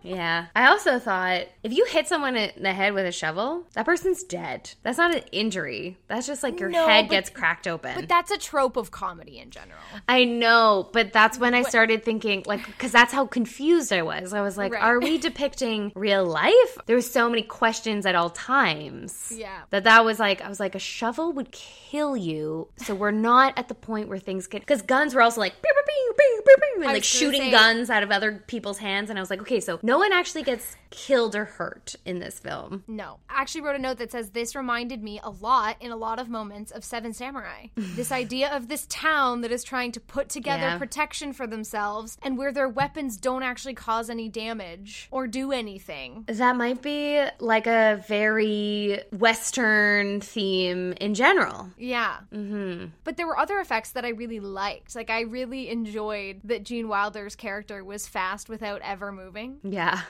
[0.02, 0.46] yeah.
[0.56, 4.24] I also thought if you hit someone in the head with a shovel, that person's
[4.24, 4.72] dead.
[4.82, 5.98] That's not an injury.
[6.08, 7.94] That's just like your No, head but- gets cracked open.
[7.94, 9.78] But that's a trope of comedy in general.
[10.08, 14.32] I know, but that's when I started thinking, like, because that's how confused I was.
[14.34, 14.82] I was like, Right.
[14.82, 16.76] are we depicting real life?
[16.86, 19.32] There was so many questions at all times.
[19.34, 19.60] Yeah.
[19.70, 22.68] That that was like, I was like, a shovel would kill you.
[22.78, 25.72] So we're not at the point where things get, because guns were also like, beep,
[25.74, 29.10] beep, beep, beep, beep, beep, and like shooting say- guns out of other people's hands.
[29.10, 32.38] And I was like, okay, so no one actually gets killed or hurt in this
[32.38, 32.84] film.
[32.86, 33.18] No.
[33.30, 36.18] I actually wrote a note that says this reminded me a lot in a lot
[36.18, 37.66] of moments of Seven Samurai.
[37.76, 40.78] this idea of this town that is trying to put together Yeah.
[40.78, 46.24] protection for themselves and where their weapons don't actually cause any damage or do anything.
[46.28, 51.70] That might be like a very Western theme in general.
[51.78, 52.18] Yeah.
[52.34, 52.86] Mm-hmm.
[53.04, 54.94] But there were other effects that I really liked.
[54.94, 59.58] Like, I really enjoyed that Gene Wilder's character was fast without ever moving.
[59.64, 60.00] Yeah.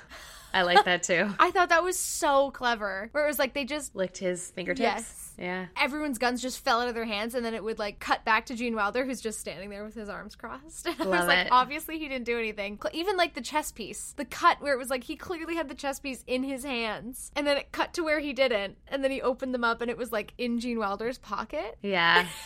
[0.55, 1.31] I like that too.
[1.39, 3.09] I thought that was so clever.
[3.13, 4.83] Where it was like they just Licked his fingertips.
[4.83, 5.19] Yes.
[5.39, 5.67] Yeah.
[5.81, 8.45] everyone's guns just fell out of their hands and then it would like cut back
[8.47, 10.87] to Gene Wilder who's just standing there with his arms crossed.
[10.87, 11.49] and I was like, it.
[11.51, 12.79] obviously he didn't do anything.
[12.93, 15.75] Even like the chess piece, the cut where it was like he clearly had the
[15.75, 19.11] chess piece in his hands and then it cut to where he didn't and then
[19.11, 21.79] he opened them up and it was like in Gene Wilder's pocket.
[21.83, 22.27] Yeah.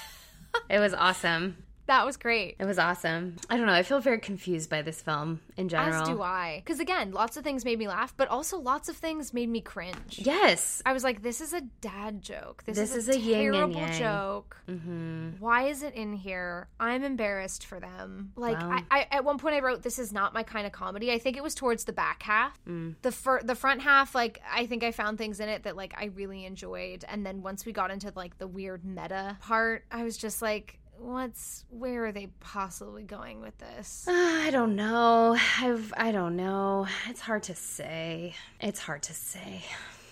[0.69, 1.57] it was awesome.
[1.87, 2.57] That was great.
[2.59, 3.37] It was awesome.
[3.49, 3.73] I don't know.
[3.73, 6.03] I feel very confused by this film in general.
[6.03, 6.63] As do I.
[6.65, 9.61] Because again, lots of things made me laugh, but also lots of things made me
[9.61, 10.19] cringe.
[10.19, 10.83] Yes.
[10.85, 12.65] I was like, this is a dad joke.
[12.67, 14.57] This, This is, is a, a yin and terrible joke.
[14.69, 15.29] Mm-hmm.
[15.39, 16.69] Why is it in here?
[16.81, 18.33] I'm embarrassed for them.
[18.37, 18.71] Like, Well.
[18.73, 21.19] I, I at one point I wrote, "This is not my kind of comedy." I
[21.19, 22.59] think it was towards the back half.
[22.69, 22.97] Mm.
[23.03, 25.95] The fir- the front half, like, I think I found things in it that like
[25.97, 30.03] I really enjoyed, and then once we got into like the weird meta part, I
[30.03, 30.79] was just like.
[30.99, 34.07] What's where are they possibly going with this?
[34.09, 35.37] I don't know.
[35.61, 36.87] I've, I don't know.
[37.09, 38.35] It's hard to say.
[38.61, 39.65] It's hard to say.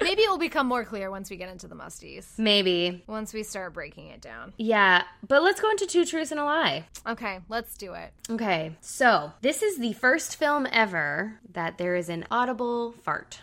[0.00, 2.26] Maybe it will become more clear once we get into the musties.
[2.38, 3.02] Maybe.
[3.06, 4.52] Once we start breaking it down.
[4.56, 5.02] Yeah.
[5.26, 6.86] But let's go into Two Truths and a Lie.
[7.06, 8.12] Okay, let's do it.
[8.30, 8.76] Okay.
[8.80, 13.40] So, this is the first film ever that there is an audible fart.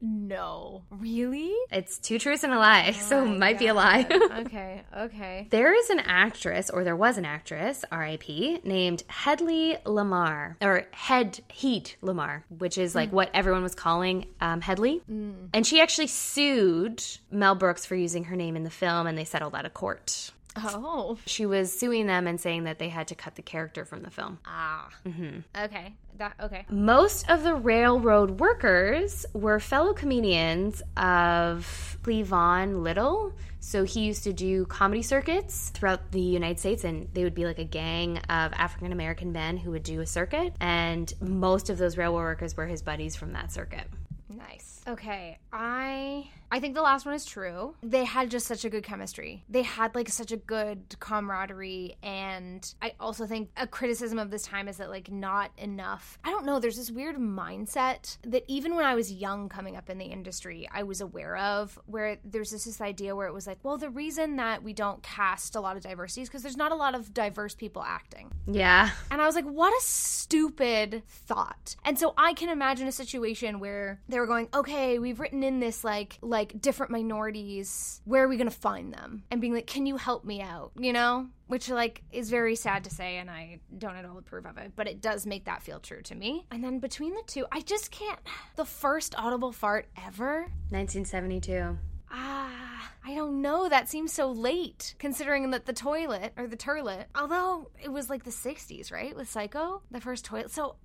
[0.00, 0.82] No.
[0.90, 1.54] Really?
[1.70, 4.06] It's Two Truths and a Lie, so it might be a lie.
[4.38, 5.46] okay, okay.
[5.50, 11.40] There is an actress, or there was an actress, RIP, named Headley Lamarr, or Head
[11.48, 15.02] Heat Lamarr, which is like what everyone was calling um, Hedley.
[15.08, 19.24] And she actually sued Mel Brooks for using her name in the film, and they
[19.24, 20.30] settled out of court.
[20.56, 21.18] Oh.
[21.26, 24.10] She was suing them and saying that they had to cut the character from the
[24.10, 24.38] film.
[24.44, 24.88] Ah.
[25.06, 25.44] Mhm.
[25.56, 25.94] Okay.
[26.16, 26.66] That okay.
[26.68, 33.32] Most of the railroad workers were fellow comedians of Cleavon Little.
[33.60, 37.44] So he used to do comedy circuits throughout the United States, and they would be
[37.44, 40.54] like a gang of African American men who would do a circuit.
[40.60, 43.86] And most of those railroad workers were his buddies from that circuit.
[44.28, 44.80] Nice.
[44.86, 45.38] Okay.
[45.52, 47.74] I I think the last one is true.
[47.82, 49.44] They had just such a good chemistry.
[49.48, 54.42] They had like such a good camaraderie and I also think a criticism of this
[54.42, 56.18] time is that like not enough.
[56.24, 59.90] I don't know, there's this weird mindset that even when I was young coming up
[59.90, 63.46] in the industry, I was aware of where there's this, this idea where it was
[63.46, 66.56] like, well, the reason that we don't cast a lot of diversity is because there's
[66.56, 68.30] not a lot of diverse people acting.
[68.46, 68.90] Yeah.
[69.10, 71.76] And I was like, what a stupid thought.
[71.84, 75.60] And so I can imagine a situation where they were going, okay, we've written in
[75.60, 78.00] this like like different minorities.
[78.04, 79.24] Where are we gonna find them?
[79.30, 80.72] And being like, can you help me out?
[80.78, 81.28] You know?
[81.46, 84.72] Which like is very sad to say and I don't at all approve of it,
[84.76, 86.46] but it does make that feel true to me.
[86.50, 88.20] And then between the two, I just can't
[88.56, 91.78] the first audible fart ever 1972.
[92.10, 93.68] Ah, I don't know.
[93.68, 98.24] That seems so late, considering that the toilet or the turlet, although it was like
[98.24, 99.14] the 60s, right?
[99.16, 100.50] With Psycho, the first toilet.
[100.50, 100.76] So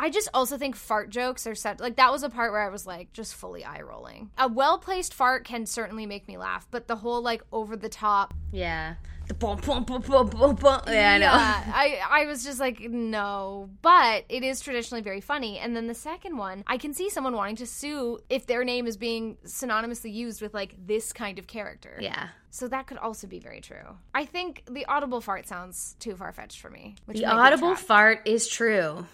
[0.00, 2.70] I just also think fart jokes are such like that was a part where I
[2.70, 4.30] was like just fully eye rolling.
[4.38, 7.90] A well placed fart can certainly make me laugh, but the whole like over the
[7.90, 8.32] top.
[8.50, 8.94] Yeah.
[9.28, 10.80] The bum, bum, bum, bum, bum, bum.
[10.88, 11.26] Yeah, I know.
[11.26, 15.58] Yeah, I I was just like no, but it is traditionally very funny.
[15.58, 18.86] And then the second one, I can see someone wanting to sue if their name
[18.86, 21.98] is being synonymously used with like this kind of character.
[22.00, 22.28] Yeah.
[22.48, 23.98] So that could also be very true.
[24.12, 26.96] I think the audible fart sounds too far fetched for me.
[27.04, 29.06] Which The audible fart is true.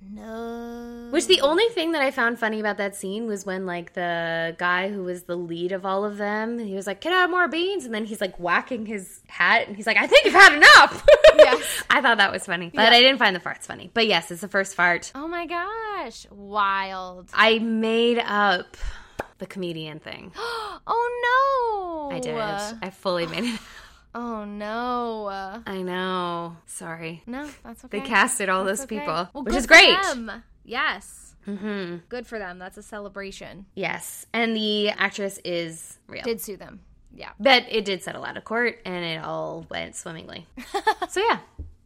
[0.00, 1.08] No.
[1.10, 4.54] Which the only thing that I found funny about that scene was when like the
[4.58, 7.30] guy who was the lead of all of them, he was like, "Can I have
[7.30, 10.34] more beans?" And then he's like whacking his hat, and he's like, "I think you've
[10.34, 11.04] had enough."
[11.38, 11.84] Yes.
[11.88, 13.90] I thought that was funny, but I didn't find the farts funny.
[13.94, 15.12] But yes, it's the first fart.
[15.14, 16.26] Oh my gosh!
[16.32, 17.30] Wild.
[17.32, 18.76] I made up
[19.38, 20.32] the comedian thing.
[20.90, 22.16] Oh no!
[22.16, 22.34] I did.
[22.36, 23.60] I fully made it.
[24.20, 25.28] Oh no.
[25.64, 26.56] I know.
[26.66, 27.22] Sorry.
[27.26, 28.00] No, that's okay.
[28.00, 28.98] They casted all That's those okay.
[28.98, 30.02] people, Well, which good is for great.
[30.02, 30.42] them.
[30.64, 31.36] Yes.
[31.44, 32.58] hmm Good for them.
[32.58, 33.66] That's a celebration.
[33.76, 34.26] Yes.
[34.32, 36.22] And the actress is real.
[36.24, 36.80] Did sue them.
[37.14, 37.30] Yeah.
[37.40, 40.46] but it did settle out of court and it all went swimmingly.
[41.08, 41.38] so, yeah.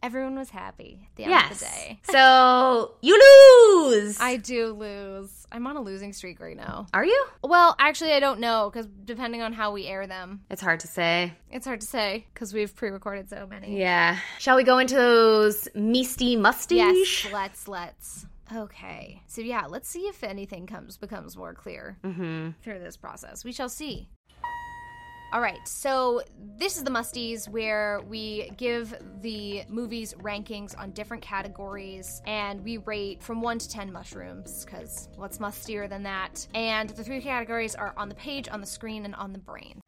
[0.03, 1.51] Everyone was happy at the end Yes.
[1.53, 1.99] of the day.
[2.11, 3.13] So, you
[3.87, 4.19] lose.
[4.19, 5.47] I do lose.
[5.49, 6.87] I'm on a losing streak right now.
[6.93, 7.25] Are you?
[7.41, 10.87] Well, actually, I don't know because depending on how we air them, It's hard to
[10.87, 11.33] say.
[11.49, 13.79] it's hard to say because we've pre-recorded so many.
[13.79, 14.19] Yeah.
[14.39, 16.75] Shall we go into those misty musty?
[16.75, 18.25] Yes, let's let's.
[18.53, 22.49] Okay, so yeah, let's see if anything comes becomes more clear Mm-hmm.
[22.61, 23.45] through this process.
[23.45, 24.09] We shall see.
[25.33, 26.21] All right, so
[26.59, 32.77] this is the musties where we give the movies rankings on different categories and we
[32.77, 36.45] rate from 1 to 10 mushrooms because what's mustier than that?
[36.53, 39.81] And the three categories are on the page, on the screen, and on the brain.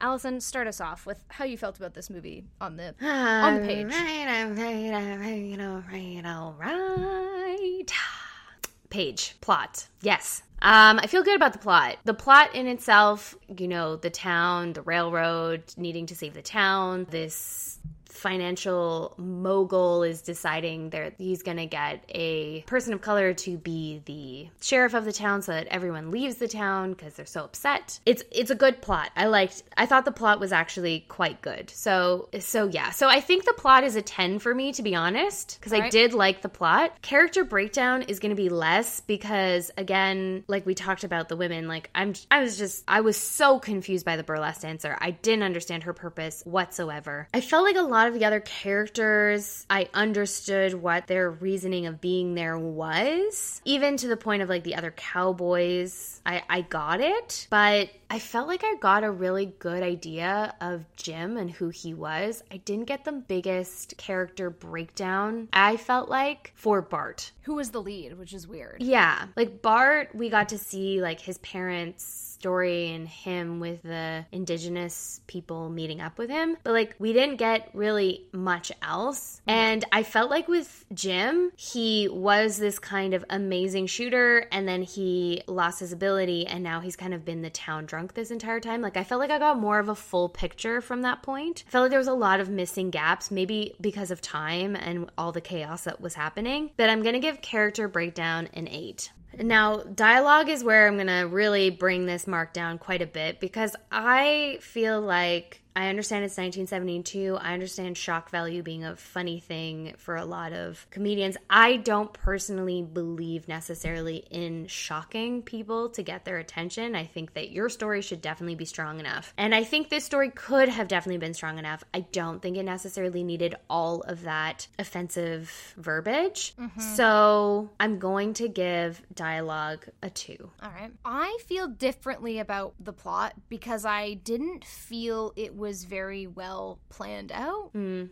[0.00, 3.68] Allison, start us off with how you felt about this movie on the on the
[3.68, 3.86] page.
[3.86, 7.92] Right, right, right, all right, all right.
[8.90, 9.86] Page, plot.
[10.00, 10.42] Yes.
[10.62, 11.96] Um, I feel good about the plot.
[12.04, 17.08] The plot in itself, you know, the town, the railroad needing to save the town,
[17.10, 17.80] this
[18.22, 24.00] financial mogul is deciding that he's going to get a person of color to be
[24.04, 27.98] the sheriff of the town so that everyone leaves the town because they're so upset.
[28.06, 29.10] It's it's a good plot.
[29.16, 31.68] I liked I thought the plot was actually quite good.
[31.70, 32.90] So so yeah.
[32.90, 35.88] So I think the plot is a 10 for me to be honest because I
[35.88, 37.02] did like the plot.
[37.02, 41.66] Character breakdown is going to be less because again, like we talked about the women,
[41.66, 44.96] like I'm I was just I was so confused by the burlesque dancer.
[45.00, 47.26] I didn't understand her purpose whatsoever.
[47.34, 52.00] I felt like a lot of the other characters, I understood what their reasoning of
[52.00, 53.60] being there was.
[53.64, 57.46] Even to the point of like the other cowboys, I, I got it.
[57.50, 61.94] But I felt like I got a really good idea of Jim and who he
[61.94, 62.42] was.
[62.50, 67.32] I didn't get the biggest character breakdown, I felt like, for Bart.
[67.42, 68.82] Who was the lead, which is weird.
[68.82, 74.26] Yeah, like Bart, we got to see like his parents' story and him with the
[74.32, 79.40] indigenous people meeting up with him, but like we didn't get really much else.
[79.46, 84.82] And I felt like with Jim, he was this kind of amazing shooter and then
[84.82, 88.58] he lost his ability and now he's kind of been the town drunk this entire
[88.58, 88.80] time.
[88.80, 91.62] Like I felt like I got more of a full picture from that point.
[91.68, 95.08] I felt like there was a lot of missing gaps, maybe because of time and
[95.16, 96.72] all the chaos that was happening.
[96.76, 99.12] But I'm gonna give character breakdown an eight.
[99.38, 103.74] Now, dialogue is where I'm gonna really bring this mark down quite a bit because
[103.90, 107.36] I feel like I understand it's 1972.
[107.40, 111.36] I understand shock value being a funny thing for a lot of comedians.
[111.48, 116.94] I don't personally believe necessarily in shocking people to get their attention.
[116.94, 119.32] I think that your story should definitely be strong enough.
[119.38, 121.84] And I think this story could have definitely been strong enough.
[121.94, 126.54] I don't think it necessarily needed all of that offensive verbiage.
[126.60, 126.80] Mm-hmm.
[126.80, 130.50] So I'm going to give dialogue a two.
[130.62, 130.92] All right.
[131.04, 137.32] I feel differently about the plot because I didn't feel it was very well planned
[137.32, 137.70] out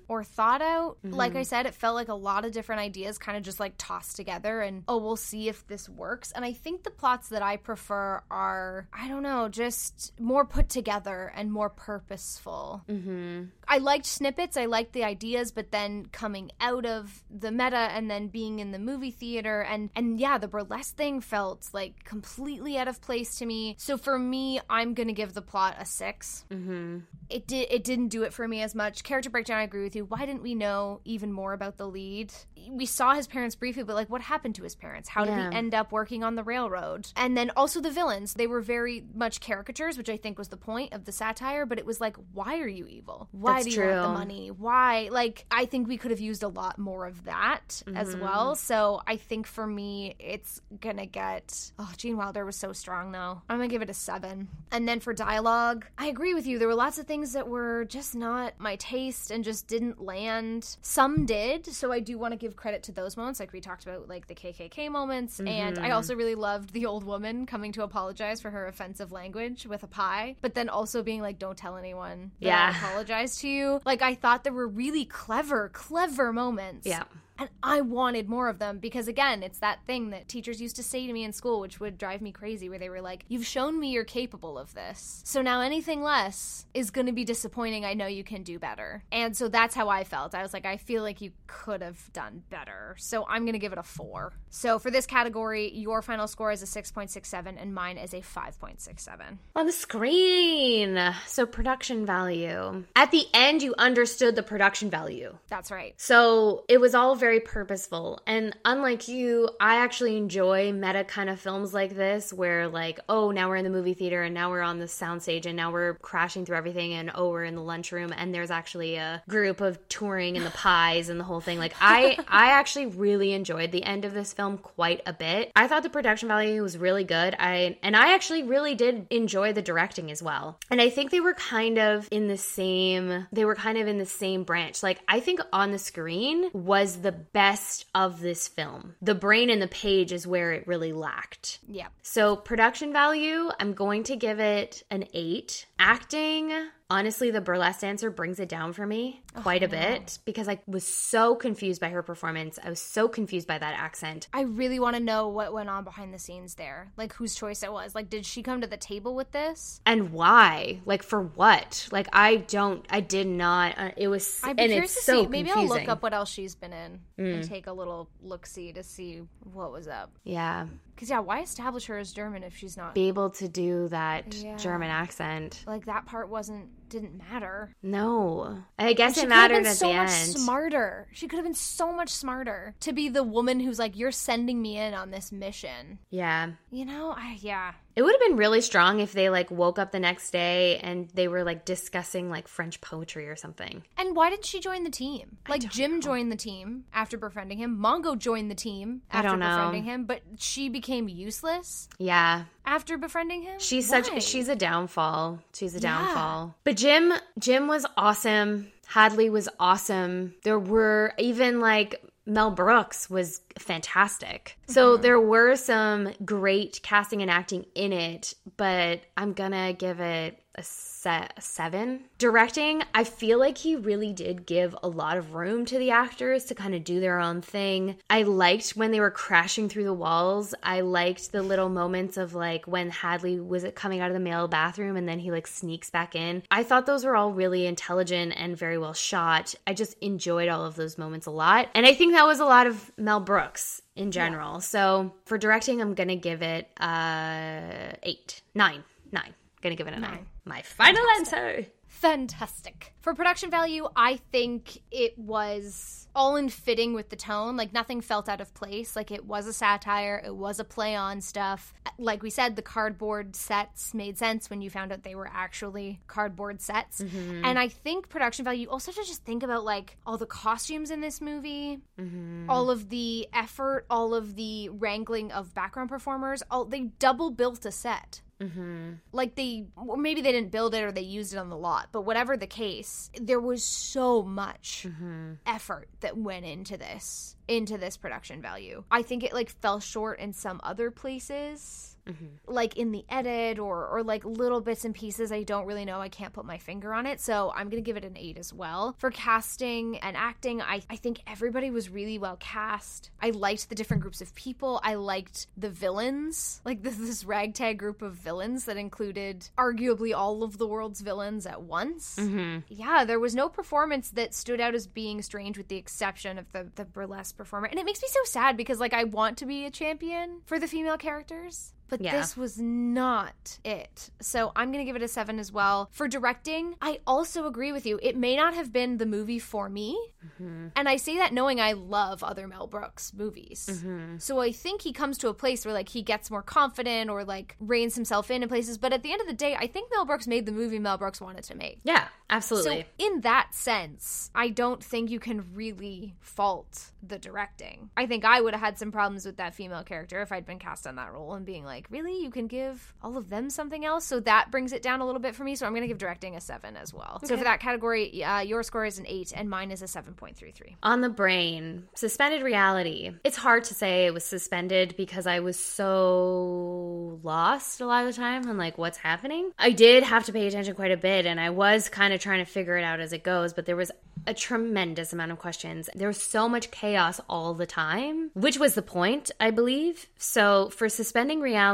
[0.08, 0.96] or thought out.
[1.02, 3.74] Like I said, it felt like a lot of different ideas kind of just like
[3.76, 6.32] tossed together and, oh, we'll see if this works.
[6.32, 10.68] And I think the plots that I prefer are, I don't know, just more put
[10.68, 12.84] together and more purposeful.
[12.88, 13.46] Mm-hmm.
[13.66, 18.10] I liked snippets, I liked the ideas, but then coming out of the meta and
[18.10, 22.78] then being in the movie theater and and yeah, the burlesque thing felt like completely
[22.78, 23.76] out of place to me.
[23.78, 26.44] So for me, I'm gonna give the plot a six.
[26.50, 26.98] Mm-hmm.
[27.28, 29.02] It did it didn't do it for me as much.
[29.04, 30.04] Character breakdown, I agree with you.
[30.04, 32.32] Why didn't we know even more about the lead?
[32.70, 35.08] We saw his parents briefly, but like what happened to his parents?
[35.08, 35.50] How did Yeah.
[35.50, 37.08] he end up working on the railroad?
[37.16, 38.34] And then also the villains.
[38.34, 41.78] They were very much caricatures, which I think was the point of the satire, but
[41.78, 43.28] it was like, why are you evil?
[43.32, 44.50] Why That's do you want the money?
[44.50, 45.08] Why?
[45.10, 48.20] Like, I think we could have used a lot more of that as Mm-hmm.
[48.22, 48.54] well.
[48.56, 51.72] So I think for me, it's gonna get.
[51.78, 53.42] Oh, Gene Wilder was so strong, though.
[53.48, 54.48] I'm gonna give it a seven.
[54.72, 56.58] And then for dialogue, I agree with you.
[56.58, 60.76] There were lots of things that were just not my taste and just didn't land.
[60.82, 63.84] Some did, so I do want to give credit to those moments, like we talked
[63.84, 65.38] about, like the KKK moments.
[65.40, 65.84] And Mm-hmm.
[65.84, 69.82] I also really loved the old woman coming to apologize for her offensive language with
[69.82, 73.80] a pie, but then also being like, "Don't tell anyone." that I apologize to you.
[73.84, 76.86] Like I thought there were really clever, clever moments.
[76.86, 77.04] Yeah.
[77.40, 80.82] And I wanted more of them because, again, it's that thing that teachers used to
[80.82, 83.46] say to me in school, which would drive me crazy, where they were like, You've
[83.46, 85.22] shown me you're capable of this.
[85.24, 87.86] So now anything less is going to be disappointing.
[87.86, 89.02] I know you can do better.
[89.10, 90.34] And so that's how I felt.
[90.34, 92.94] I was like, I feel like you could have done better.
[92.98, 94.34] So I'm going to give it a four.
[94.50, 99.38] So for this category, your final score is a 6.67 and mine is a 5.67.
[99.56, 101.14] On the screen.
[101.26, 102.84] So production value.
[102.94, 105.38] At the end, you understood the production value.
[105.48, 105.94] That's right.
[105.96, 108.20] So it was all very purposeful.
[108.26, 113.30] And unlike you, I actually enjoy meta kind of films like this where, like, oh,
[113.30, 115.94] now we're in the movie theater and now we're on the soundstage and now we're
[115.94, 119.78] crashing through everything and oh, we're in the lunchroom and there's actually a group of
[119.88, 121.58] touring and the pies and the whole thing.
[121.58, 125.52] Like, I, I actually really enjoyed the end of this film quite a bit.
[125.54, 127.36] I thought the production value was really good.
[127.38, 130.58] I, and I actually really did enjoy the directing as well.
[130.70, 133.98] And I think they were kind of in the same, they were kind of in
[133.98, 134.82] the same branch.
[134.82, 138.94] Like, I think on the screen was the best of this film.
[139.02, 141.60] The brain and the page is where it really lacked.
[141.68, 141.88] Yeah.
[142.02, 145.66] So, production value, I'm going to give it an eight.
[145.78, 146.52] Acting,
[146.90, 150.86] honestly, the burlesque dancer brings it down for me quite a bit because I was
[150.86, 152.58] so confused by her performance.
[152.62, 154.28] I was so confused by that accent.
[154.32, 156.92] I really want to know what went on behind the scenes there.
[156.96, 157.94] Like whose choice it was.
[157.94, 159.80] Like did she come to the table with this?
[159.86, 160.80] And why?
[160.84, 161.88] Like for what?
[161.92, 165.12] Like I don't I did not uh, it was I'd be and curious it's to
[165.12, 165.28] so see.
[165.28, 165.60] Maybe I'll.
[165.60, 165.68] Mm.
[165.68, 169.22] look up what else she's been in and take a little look see to see
[169.52, 170.10] what was up.
[170.24, 170.66] Yeah.
[170.96, 172.94] Cause yeah, why establish her as German if she's not?
[172.94, 174.56] Be able to do that Yeah.
[174.56, 175.62] German accent.
[175.66, 177.74] like that part wasn't didn't matter.
[177.82, 178.62] No.
[178.78, 180.30] I guess She it mattered been at so the much end.
[180.32, 181.08] smarter.
[181.12, 184.60] She could have been so much smarter to be the woman who's like, "You're sending
[184.60, 186.50] me in on this mission." Yeah.
[186.70, 187.72] You know, I yeah.
[187.96, 191.08] It would have been really strong if they like woke up the next day and
[191.10, 193.82] they were like discussing like French poetry or something.
[193.98, 195.38] And why didn't she join the team?
[195.48, 197.76] Like Jim joined the team after befriending him.
[197.78, 199.48] Mongo joined the team I after know.
[199.48, 202.44] befriending him, but she became useless Yeah.
[202.64, 203.58] After befriending him.
[203.58, 204.02] She's Why?
[204.02, 205.40] such she's a downfall.
[205.54, 205.90] She's a Yeah.
[205.98, 206.54] downfall.
[206.64, 208.70] But Jim Jim was awesome.
[208.86, 210.34] Hedley was awesome.
[210.44, 214.56] There were even like Mel Brooks was fantastic.
[214.66, 215.02] So Mm-hmm.
[215.02, 220.62] there were some great casting and acting in it, but I'm gonna give it a,
[220.62, 222.04] se- a seven.
[222.18, 226.44] Directing, I feel like he really did give a lot of room to the actors
[226.44, 227.96] to kind of do their own thing.
[228.08, 230.54] I liked when they were crashing through the walls.
[230.62, 234.46] I liked the little moments of like when Hedley was coming out of the male
[234.48, 236.42] bathroom and then he like sneaks back in.
[236.50, 239.54] I thought those were all really intelligent and very well shot.
[239.66, 241.68] I just enjoyed all of those moments a lot.
[241.74, 244.60] And I think that was a lot of Mel Brooks in general.
[244.60, 249.34] So for directing, I'm gonna give it uh eight, nine, nine.
[249.62, 250.10] Gonna give it a nine.
[250.10, 250.26] Nine.
[250.44, 251.66] My final answer.
[251.86, 252.94] fantastic.
[253.00, 257.56] For production value, I think it was all in fitting with the tone.
[257.56, 258.96] Like nothing felt out of place.
[258.96, 261.74] Like it was a satire, it was a play on stuff.
[261.98, 266.00] Like we said, the cardboard sets made sense when you found out they were actually
[266.06, 267.02] cardboard sets.
[267.02, 267.44] Mm-hmm.
[267.44, 271.00] And I think production value also to just think about like all the costumes in
[271.00, 272.48] this movie, mm-hmm.
[272.48, 276.42] all of the effort, all of the wrangling of background performers.
[276.50, 278.92] All they double built a set Mm-hmm.
[279.12, 281.88] like they or maybe they didn't build it or they used it on the lot
[281.92, 285.34] but whatever the case there was so much mm-hmm.
[285.44, 288.84] effort that went into this into this production value.
[288.90, 292.52] I think it like fell short in some other places Mm-hmm.
[292.52, 296.00] like in the edit or or like little bits and pieces i don't really know
[296.00, 297.20] i can't put my finger on it.
[297.20, 298.96] So i'm gonna give it an eight as well.
[298.98, 303.10] For casting and acting i, I think everybody was really well cast.
[303.20, 304.80] I liked the different groups of people.
[304.82, 306.60] I liked the villains.
[306.64, 311.46] Like this, this ragtag group of villains that included arguably all of the world's villains
[311.46, 312.16] at once.
[312.16, 312.60] Mm-hmm.
[312.68, 316.50] Yeah there was no performance that stood out as being strange with the exception of
[316.52, 317.66] the, the burlesque performer.
[317.66, 320.58] And it makes me so sad because like i want to be a champion for
[320.58, 322.16] the female characters but Yeah.
[322.16, 324.10] this was not it.
[324.20, 325.88] So I'm going to give it a seven as well.
[325.92, 327.98] For directing, I also agree with you.
[328.02, 329.98] It may not have been the movie for me.
[330.24, 330.68] Mm-hmm.
[330.76, 333.68] And I say that knowing I love other Mel Brooks movies.
[333.70, 334.18] Mm-hmm.
[334.18, 337.24] So I think he comes to a place where like he gets more confident or
[337.24, 338.78] like reins himself in in places.
[338.78, 340.98] But at the end of the day, I think Mel Brooks made the movie Mel
[340.98, 341.80] Brooks wanted to make.
[341.82, 342.86] Yeah, absolutely.
[342.98, 347.90] So, in that sense, I don't think you can really fault the directing.
[347.96, 350.58] I think I would have had some problems with that female character if I'd been
[350.58, 352.22] cast on that role and being like, really?
[352.22, 354.04] You can give all of them something else?
[354.04, 355.54] So that brings it down a little bit for me.
[355.56, 357.20] So I'm going to give directing a seven as well.
[357.24, 360.76] So for that category, uh, your score is an eight and mine is a 7.33.
[360.82, 363.12] On the brain, suspended reality.
[363.24, 368.14] It's hard to say it was suspended because I was so lost a lot of
[368.14, 369.50] the time on like what's happening.
[369.58, 372.44] I did have to pay attention quite a bit and I was kind of trying
[372.44, 373.90] to figure it out as it goes, but there was
[374.26, 375.88] a tremendous amount of questions.
[375.94, 380.06] There was so much chaos all the time, which was the point, I believe.
[380.18, 381.69] So for suspending reality,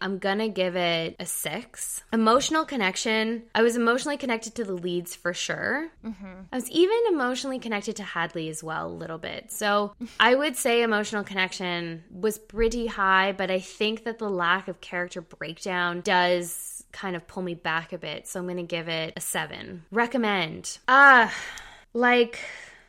[0.00, 2.02] I'm gonna give it a six.
[2.12, 5.90] Emotional connection, I was emotionally connected to the leads for sure.
[6.04, 9.50] I was even emotionally connected to Hedley as well, a little bit.
[9.50, 14.68] So I would say emotional connection was pretty high, but I think that the lack
[14.68, 18.28] of character breakdown does kind of pull me back a bit.
[18.28, 19.84] So I'm to give it a seven.
[19.90, 20.78] Recommend.
[20.88, 21.32] Ah,
[21.94, 22.38] like.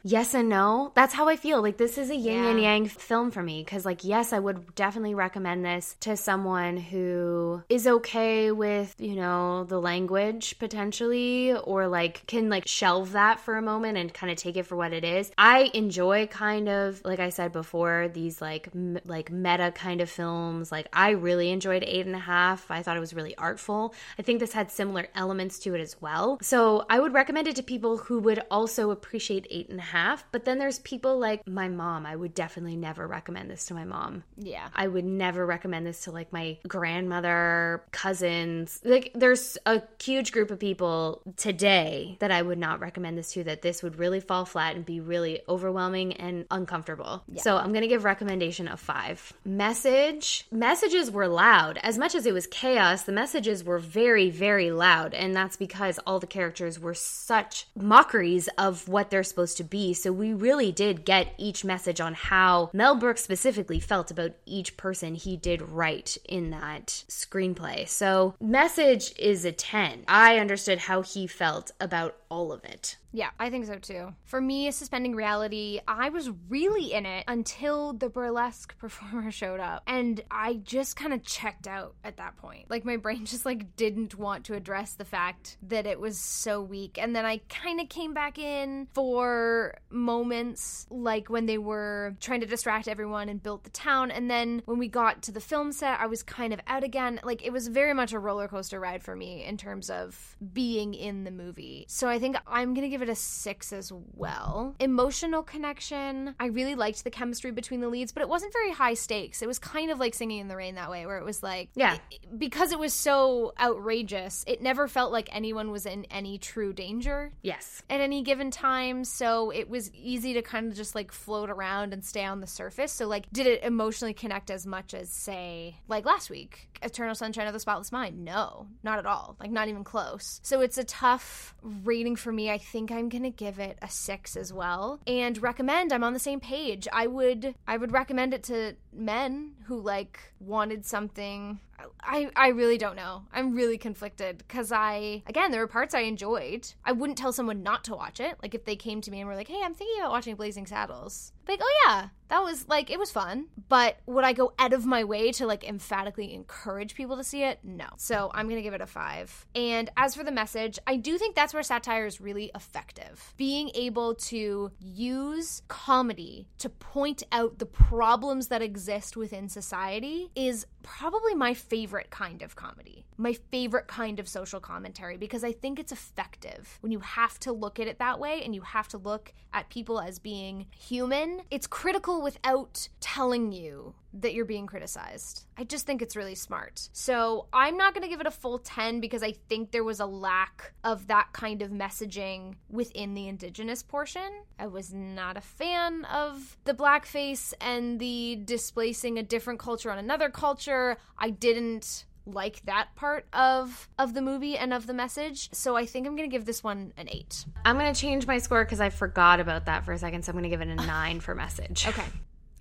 [0.06, 0.92] Yes and no.
[0.96, 1.62] That's how I feel.
[1.62, 4.76] Like this is a yin and yang film for me because like yes, I would
[4.76, 11.88] definitely recommend this to someone who is okay with, you know, the language potentially or
[11.88, 14.92] like can like shelve that for a moment and kind of take it for what
[14.92, 15.32] it is.
[15.38, 20.10] I enjoy kind of like I said before these like m- like meta kind of
[20.10, 20.70] films.
[20.70, 22.70] Like I really enjoyed Eight and a Half.
[22.70, 23.96] I thought it was really artful.
[24.20, 26.40] I think this had similar elements to it as well.
[26.42, 29.93] So I would recommend it to people who would also appreciate Eight and a Half.
[30.32, 32.06] But then there's people like my mom.
[32.06, 34.24] I would definitely never recommend this to my mom.
[34.38, 34.68] Yeah.
[34.76, 38.80] I would never recommend this to like my grandmother, cousins.
[38.84, 43.44] Like there's a huge group of people today that I would not recommend this to
[43.46, 47.24] that this would really fall flat and be really overwhelming and uncomfortable.
[47.38, 49.34] So I'm going to give recommendation of 5.
[49.46, 50.46] Message.
[50.52, 51.78] Messages were loud.
[51.84, 56.00] As much as it was chaos, the messages were very very loud and that's because
[56.06, 59.83] all the characters were such mockeries of what they're supposed to be.
[59.92, 64.78] So we really did get each message on how Mel Brooks specifically felt about each
[64.78, 67.88] person he did write in that screenplay.
[67.90, 70.06] So, message is a 10.
[70.08, 72.98] I understood how he felt about all of it.
[73.14, 74.14] Yeah, I think so too.
[74.26, 79.84] For me, suspending reality, I was really in it until the burlesque performer showed up.
[79.86, 82.70] And I just kind of checked out at that point.
[82.70, 86.62] Like my brain just like didn't want to address the fact that it was so
[86.62, 86.98] weak.
[87.00, 92.42] And then I kind of came back in for moments like when they were trying
[92.42, 94.10] to distract everyone and built the town.
[94.10, 97.20] And then when we got to the film set, I was kind of out again.
[97.24, 100.96] Like it was very much a roller coaster ride for me in terms of being
[100.96, 101.86] in the movie.
[101.88, 104.76] So I think I'm going to give it a six as well.
[104.80, 106.34] Emotional connection.
[106.40, 109.42] I really liked the chemistry between the leads, but it wasn't very high stakes.
[109.42, 111.70] It was kind of like singing in the rain that way, where it was like,
[111.76, 111.98] Yeah.
[112.38, 117.32] because it was so outrageous, it never felt like anyone was in any true danger
[117.42, 117.84] Yes.
[117.90, 121.94] at any given time so it was easy to kind of just like float around
[121.94, 125.76] and stay on the surface so like did it emotionally connect as much as say
[125.88, 129.68] like last week eternal sunshine of the spotless mind no not at all like not
[129.68, 133.78] even close so it's a tough rating for me i think i'm gonna give it
[133.82, 136.88] a six as well and recommend i'm on the same page.
[136.92, 141.60] I would i would recommend it to men who like wanted something
[142.02, 143.24] I, I really don't know.
[143.32, 146.74] I'm really conflicted because I, again, there were parts I enjoyed.
[146.84, 148.38] I wouldn't tell someone not to watch it.
[148.42, 150.66] Like if they came to me and were like, hey, I'm thinking about watching Blazing
[150.66, 151.32] Saddles.
[151.48, 153.48] Like, oh yeah, that was like, it was fun.
[153.68, 157.44] But would I go out of my way to like emphatically encourage people to see
[157.44, 157.60] it?
[157.64, 157.88] No.
[157.98, 159.46] So I'm going to give it a five.
[159.54, 163.34] And as for the message, I do think that's where satire is really effective.
[163.38, 170.66] Being able to use comedy to point out the problems that exist within society is
[170.84, 173.06] probably my favorite kind of comedy.
[173.18, 177.52] My favorite kind of social commentary because I think it's effective when you have to
[177.52, 181.42] look at it that way and you have to look at people as being human.
[181.50, 185.46] It's critical without telling you that you're being criticized.
[185.58, 186.90] I just think it's really smart.
[186.94, 190.00] So I'm not going to give it a full 10 because I think there was
[190.00, 194.44] a lack of that kind of messaging within the indigenous portion.
[194.60, 199.98] I was not a fan of the blackface and the displacing a different culture on
[199.98, 200.98] another culture.
[201.18, 205.50] I didn't like that part of of the movie and of the message.
[205.54, 207.46] So I think I'm going to give this one an 8.
[207.66, 210.24] I'm going to change my score because I forgot about that for a second.
[210.24, 211.86] So I'm going to give it a 9 for message.
[211.88, 212.06] Okay.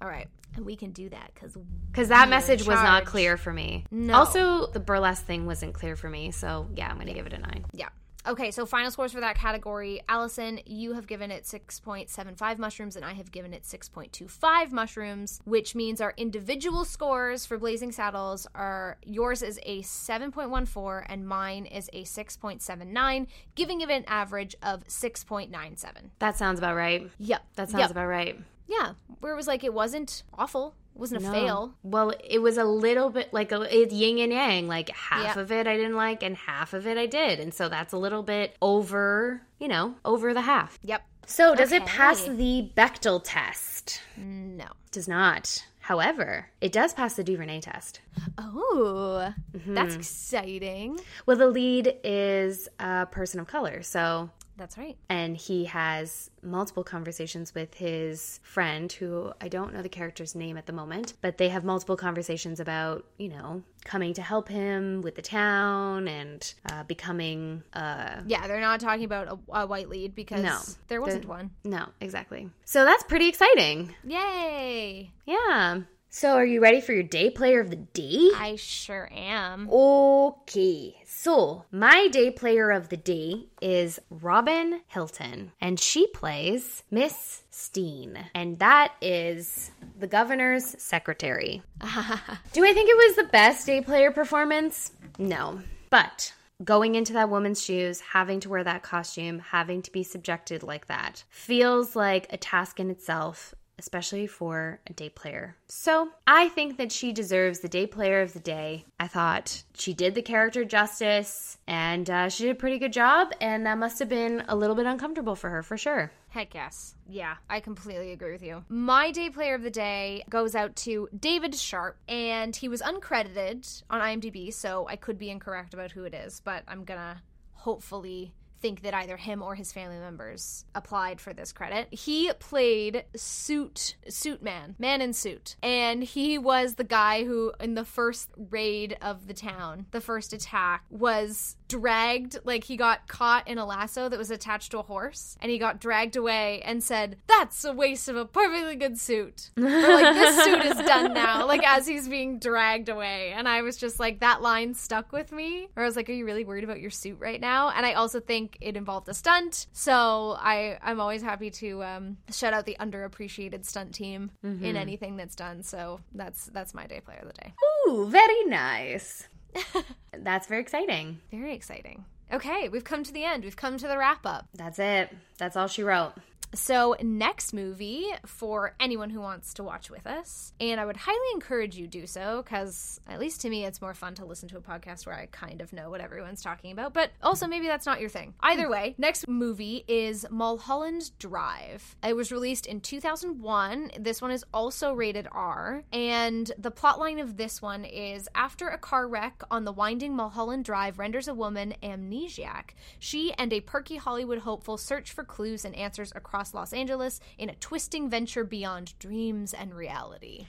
[0.03, 0.29] All right.
[0.57, 1.57] And we can do that cuz
[1.91, 3.87] Because that message was not clear for me.
[3.91, 4.15] No.
[4.15, 6.31] Also, the burlesque thing wasn't clear for me.
[6.31, 7.65] So yeah, I'm going to give it a 9.
[7.73, 7.89] Yeah.
[8.25, 10.01] Okay, so final scores for that category.
[10.09, 15.75] Allison, you have given it 6.75 mushrooms, and I have given it 6.25 mushrooms, which
[15.75, 21.91] means our individual scores for Blazing Saddles are yours is a 7.14 and mine is
[21.93, 23.27] a 6.79,
[23.57, 26.11] giving it an average of 6.97.
[26.21, 27.11] That sounds about right.
[27.19, 27.43] Yep.
[27.57, 27.91] That sounds Yep.
[27.91, 28.41] about right.
[28.67, 31.75] Yeah, where it was like it wasn't awful, it wasn't a fail.
[31.83, 34.69] Well, it was a little bit like a it's yin and yang.
[34.69, 35.43] Like half Yeah.
[35.43, 37.99] of it I didn't like, and half of it I did, and so that's a
[37.99, 40.79] little bit over, you know, over the half.
[40.83, 41.03] Yep.
[41.27, 44.01] So does it pass the Bechdel test?
[44.17, 44.67] No.
[44.91, 45.65] Does not.
[45.81, 48.01] However, it does pass the Duvernay test.
[48.39, 49.75] Oh, Mm-hmm.
[49.75, 50.99] that's exciting.
[51.27, 54.97] Well, the lead is a person of color, so That's right.
[55.09, 60.57] and he has multiple conversations with his friend who I don't know the character's name
[60.57, 65.01] at the moment, but they have multiple conversations about, you know, coming to help him
[65.01, 69.89] with the town and uh, becoming uh Yeah, they're not talking about a, a white
[69.89, 70.59] lead because No.
[70.89, 71.51] there wasn't The- one.
[71.65, 72.51] no, exactly.
[72.65, 73.95] So that's pretty exciting.
[74.05, 75.13] Yay!
[75.27, 75.81] Yeah.
[76.15, 78.29] So are you ready for your day player of the day?
[78.37, 79.67] I sure am.
[79.73, 87.45] Okay, so my day player of the day is Robyn Hilton, and she plays Miss
[87.49, 91.63] Steen, and that is the governor's secretary.
[91.81, 94.93] Do I think it was the best day player performance?
[95.19, 96.35] No, but.
[96.63, 100.87] Going into that woman's shoes, having to wear that costume, having to be subjected like
[100.87, 105.57] that feels like a task in itself especially for a day player.
[105.69, 108.85] So I think that she deserves the day player of the day.
[109.01, 113.33] I thought she did the character justice and uh, she did a pretty good job,
[113.41, 116.13] and that must have been a little bit uncomfortable for her for sure.
[116.29, 116.95] Heck yes.
[117.09, 118.65] Yeah, I completely agree with you.
[118.69, 123.83] My day player of the day goes out to David Sharp, and he was uncredited
[123.91, 128.35] on IMDb, so I could be incorrect about who it is, but I'm gonna hopefully
[128.63, 131.89] think that either him or his family members applied for this credit.
[131.91, 135.57] He played suit suit man, man in suit.
[135.63, 140.33] And he was the guy who in the first raid of the town, the first
[140.33, 144.83] attack was dragged like he got caught in a lasso that was attached to a
[144.83, 148.99] horse and he got dragged away and said, "That's a waste of a perfectly good
[148.99, 153.33] suit." or like this suit is done now like as he's being dragged away.
[153.33, 156.13] And i was just like that line stuck with me or i was like are
[156.13, 157.71] you really worried about your suit right now?
[157.71, 162.17] And i also think it involved a stunt so i i'm always happy to um
[162.31, 165.63] shout out the underappreciated stunt team in anything that's done.
[165.63, 167.55] So that's that's my day player of the day.
[167.89, 169.29] Ooh, very nice.
[170.13, 171.21] That's very exciting.
[171.31, 174.79] very exciting okay we've come to the end we've come to the wrap up That's
[174.79, 175.11] it.
[175.39, 176.13] That's all she wrote.
[176.55, 181.19] So, next movie for anyone who wants to watch with us, and I would highly
[181.33, 184.59] encourage you do so because, at least to me, it's more fun to listen to
[184.59, 186.93] a podcast where I kind of know what everyone's talking about.
[186.93, 188.35] But also, maybe that's not your thing.
[188.41, 191.97] Either way, next movie is Mulholland Drive.
[192.07, 193.93] It was released in 2001.
[193.99, 198.77] This one is also rated R, and the plotline of this one is after a
[198.77, 203.97] car wreck on the winding Mulholland Drive renders a woman amnesiac, she and a perky
[203.97, 208.99] Hollywood hopeful search for clues and answers across Los Angeles in a twisting venture beyond
[208.99, 210.47] dreams and reality.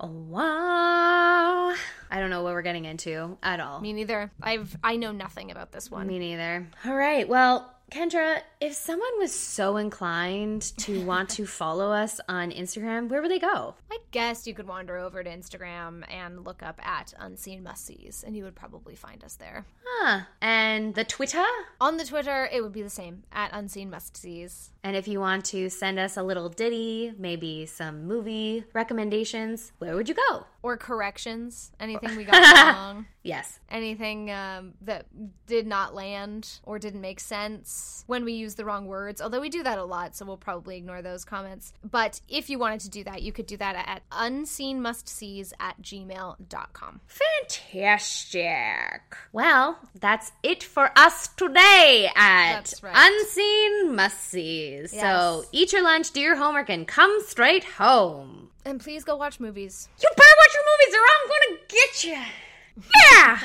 [0.00, 1.74] Oh, wow.
[2.10, 3.80] I don't know what we're getting into at all.
[3.80, 4.32] Me neither.
[4.42, 6.06] I've I know nothing about this one.
[6.06, 6.66] Me neither.
[6.84, 7.28] All right.
[7.28, 13.22] Well, Kendra, if someone was so inclined to want to follow us on Instagram, where
[13.22, 13.76] would they go?
[13.88, 18.24] I guess you could wander over to Instagram and look up at Unseen Must Sees,
[18.26, 19.64] and you would probably find us there.
[19.86, 20.22] Huh.
[20.42, 21.44] And the Twitter?
[21.80, 24.72] On the Twitter, it would be the same at Unseen Must Sees.
[24.82, 29.94] And if you want to send us a little ditty, maybe some movie recommendations, where
[29.94, 30.46] would you go?
[30.64, 33.60] Or corrections, anything we got wrong, Yes.
[33.68, 35.04] anything um, that
[35.46, 39.20] did not land or didn't make sense when we use the wrong words.
[39.20, 41.74] Although we do that a lot, so we'll probably ignore those comments.
[41.84, 47.00] But if you wanted to do that, you could do that at unseenmustsees at gmail.com.
[47.06, 49.16] Fantastic.
[49.32, 52.94] Well, that's it for us today at right.
[52.96, 54.98] Unseen Must Sees.
[54.98, 58.48] So eat your lunch, do your homework, and come straight home.
[58.64, 59.88] And please go watch movies.
[60.00, 62.22] You better watch your movies or I'm gonna get you.
[63.12, 63.38] Yeah.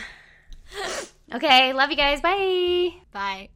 [1.36, 2.20] okay, love you guys.
[2.22, 2.94] Bye.
[3.12, 3.50] Bye.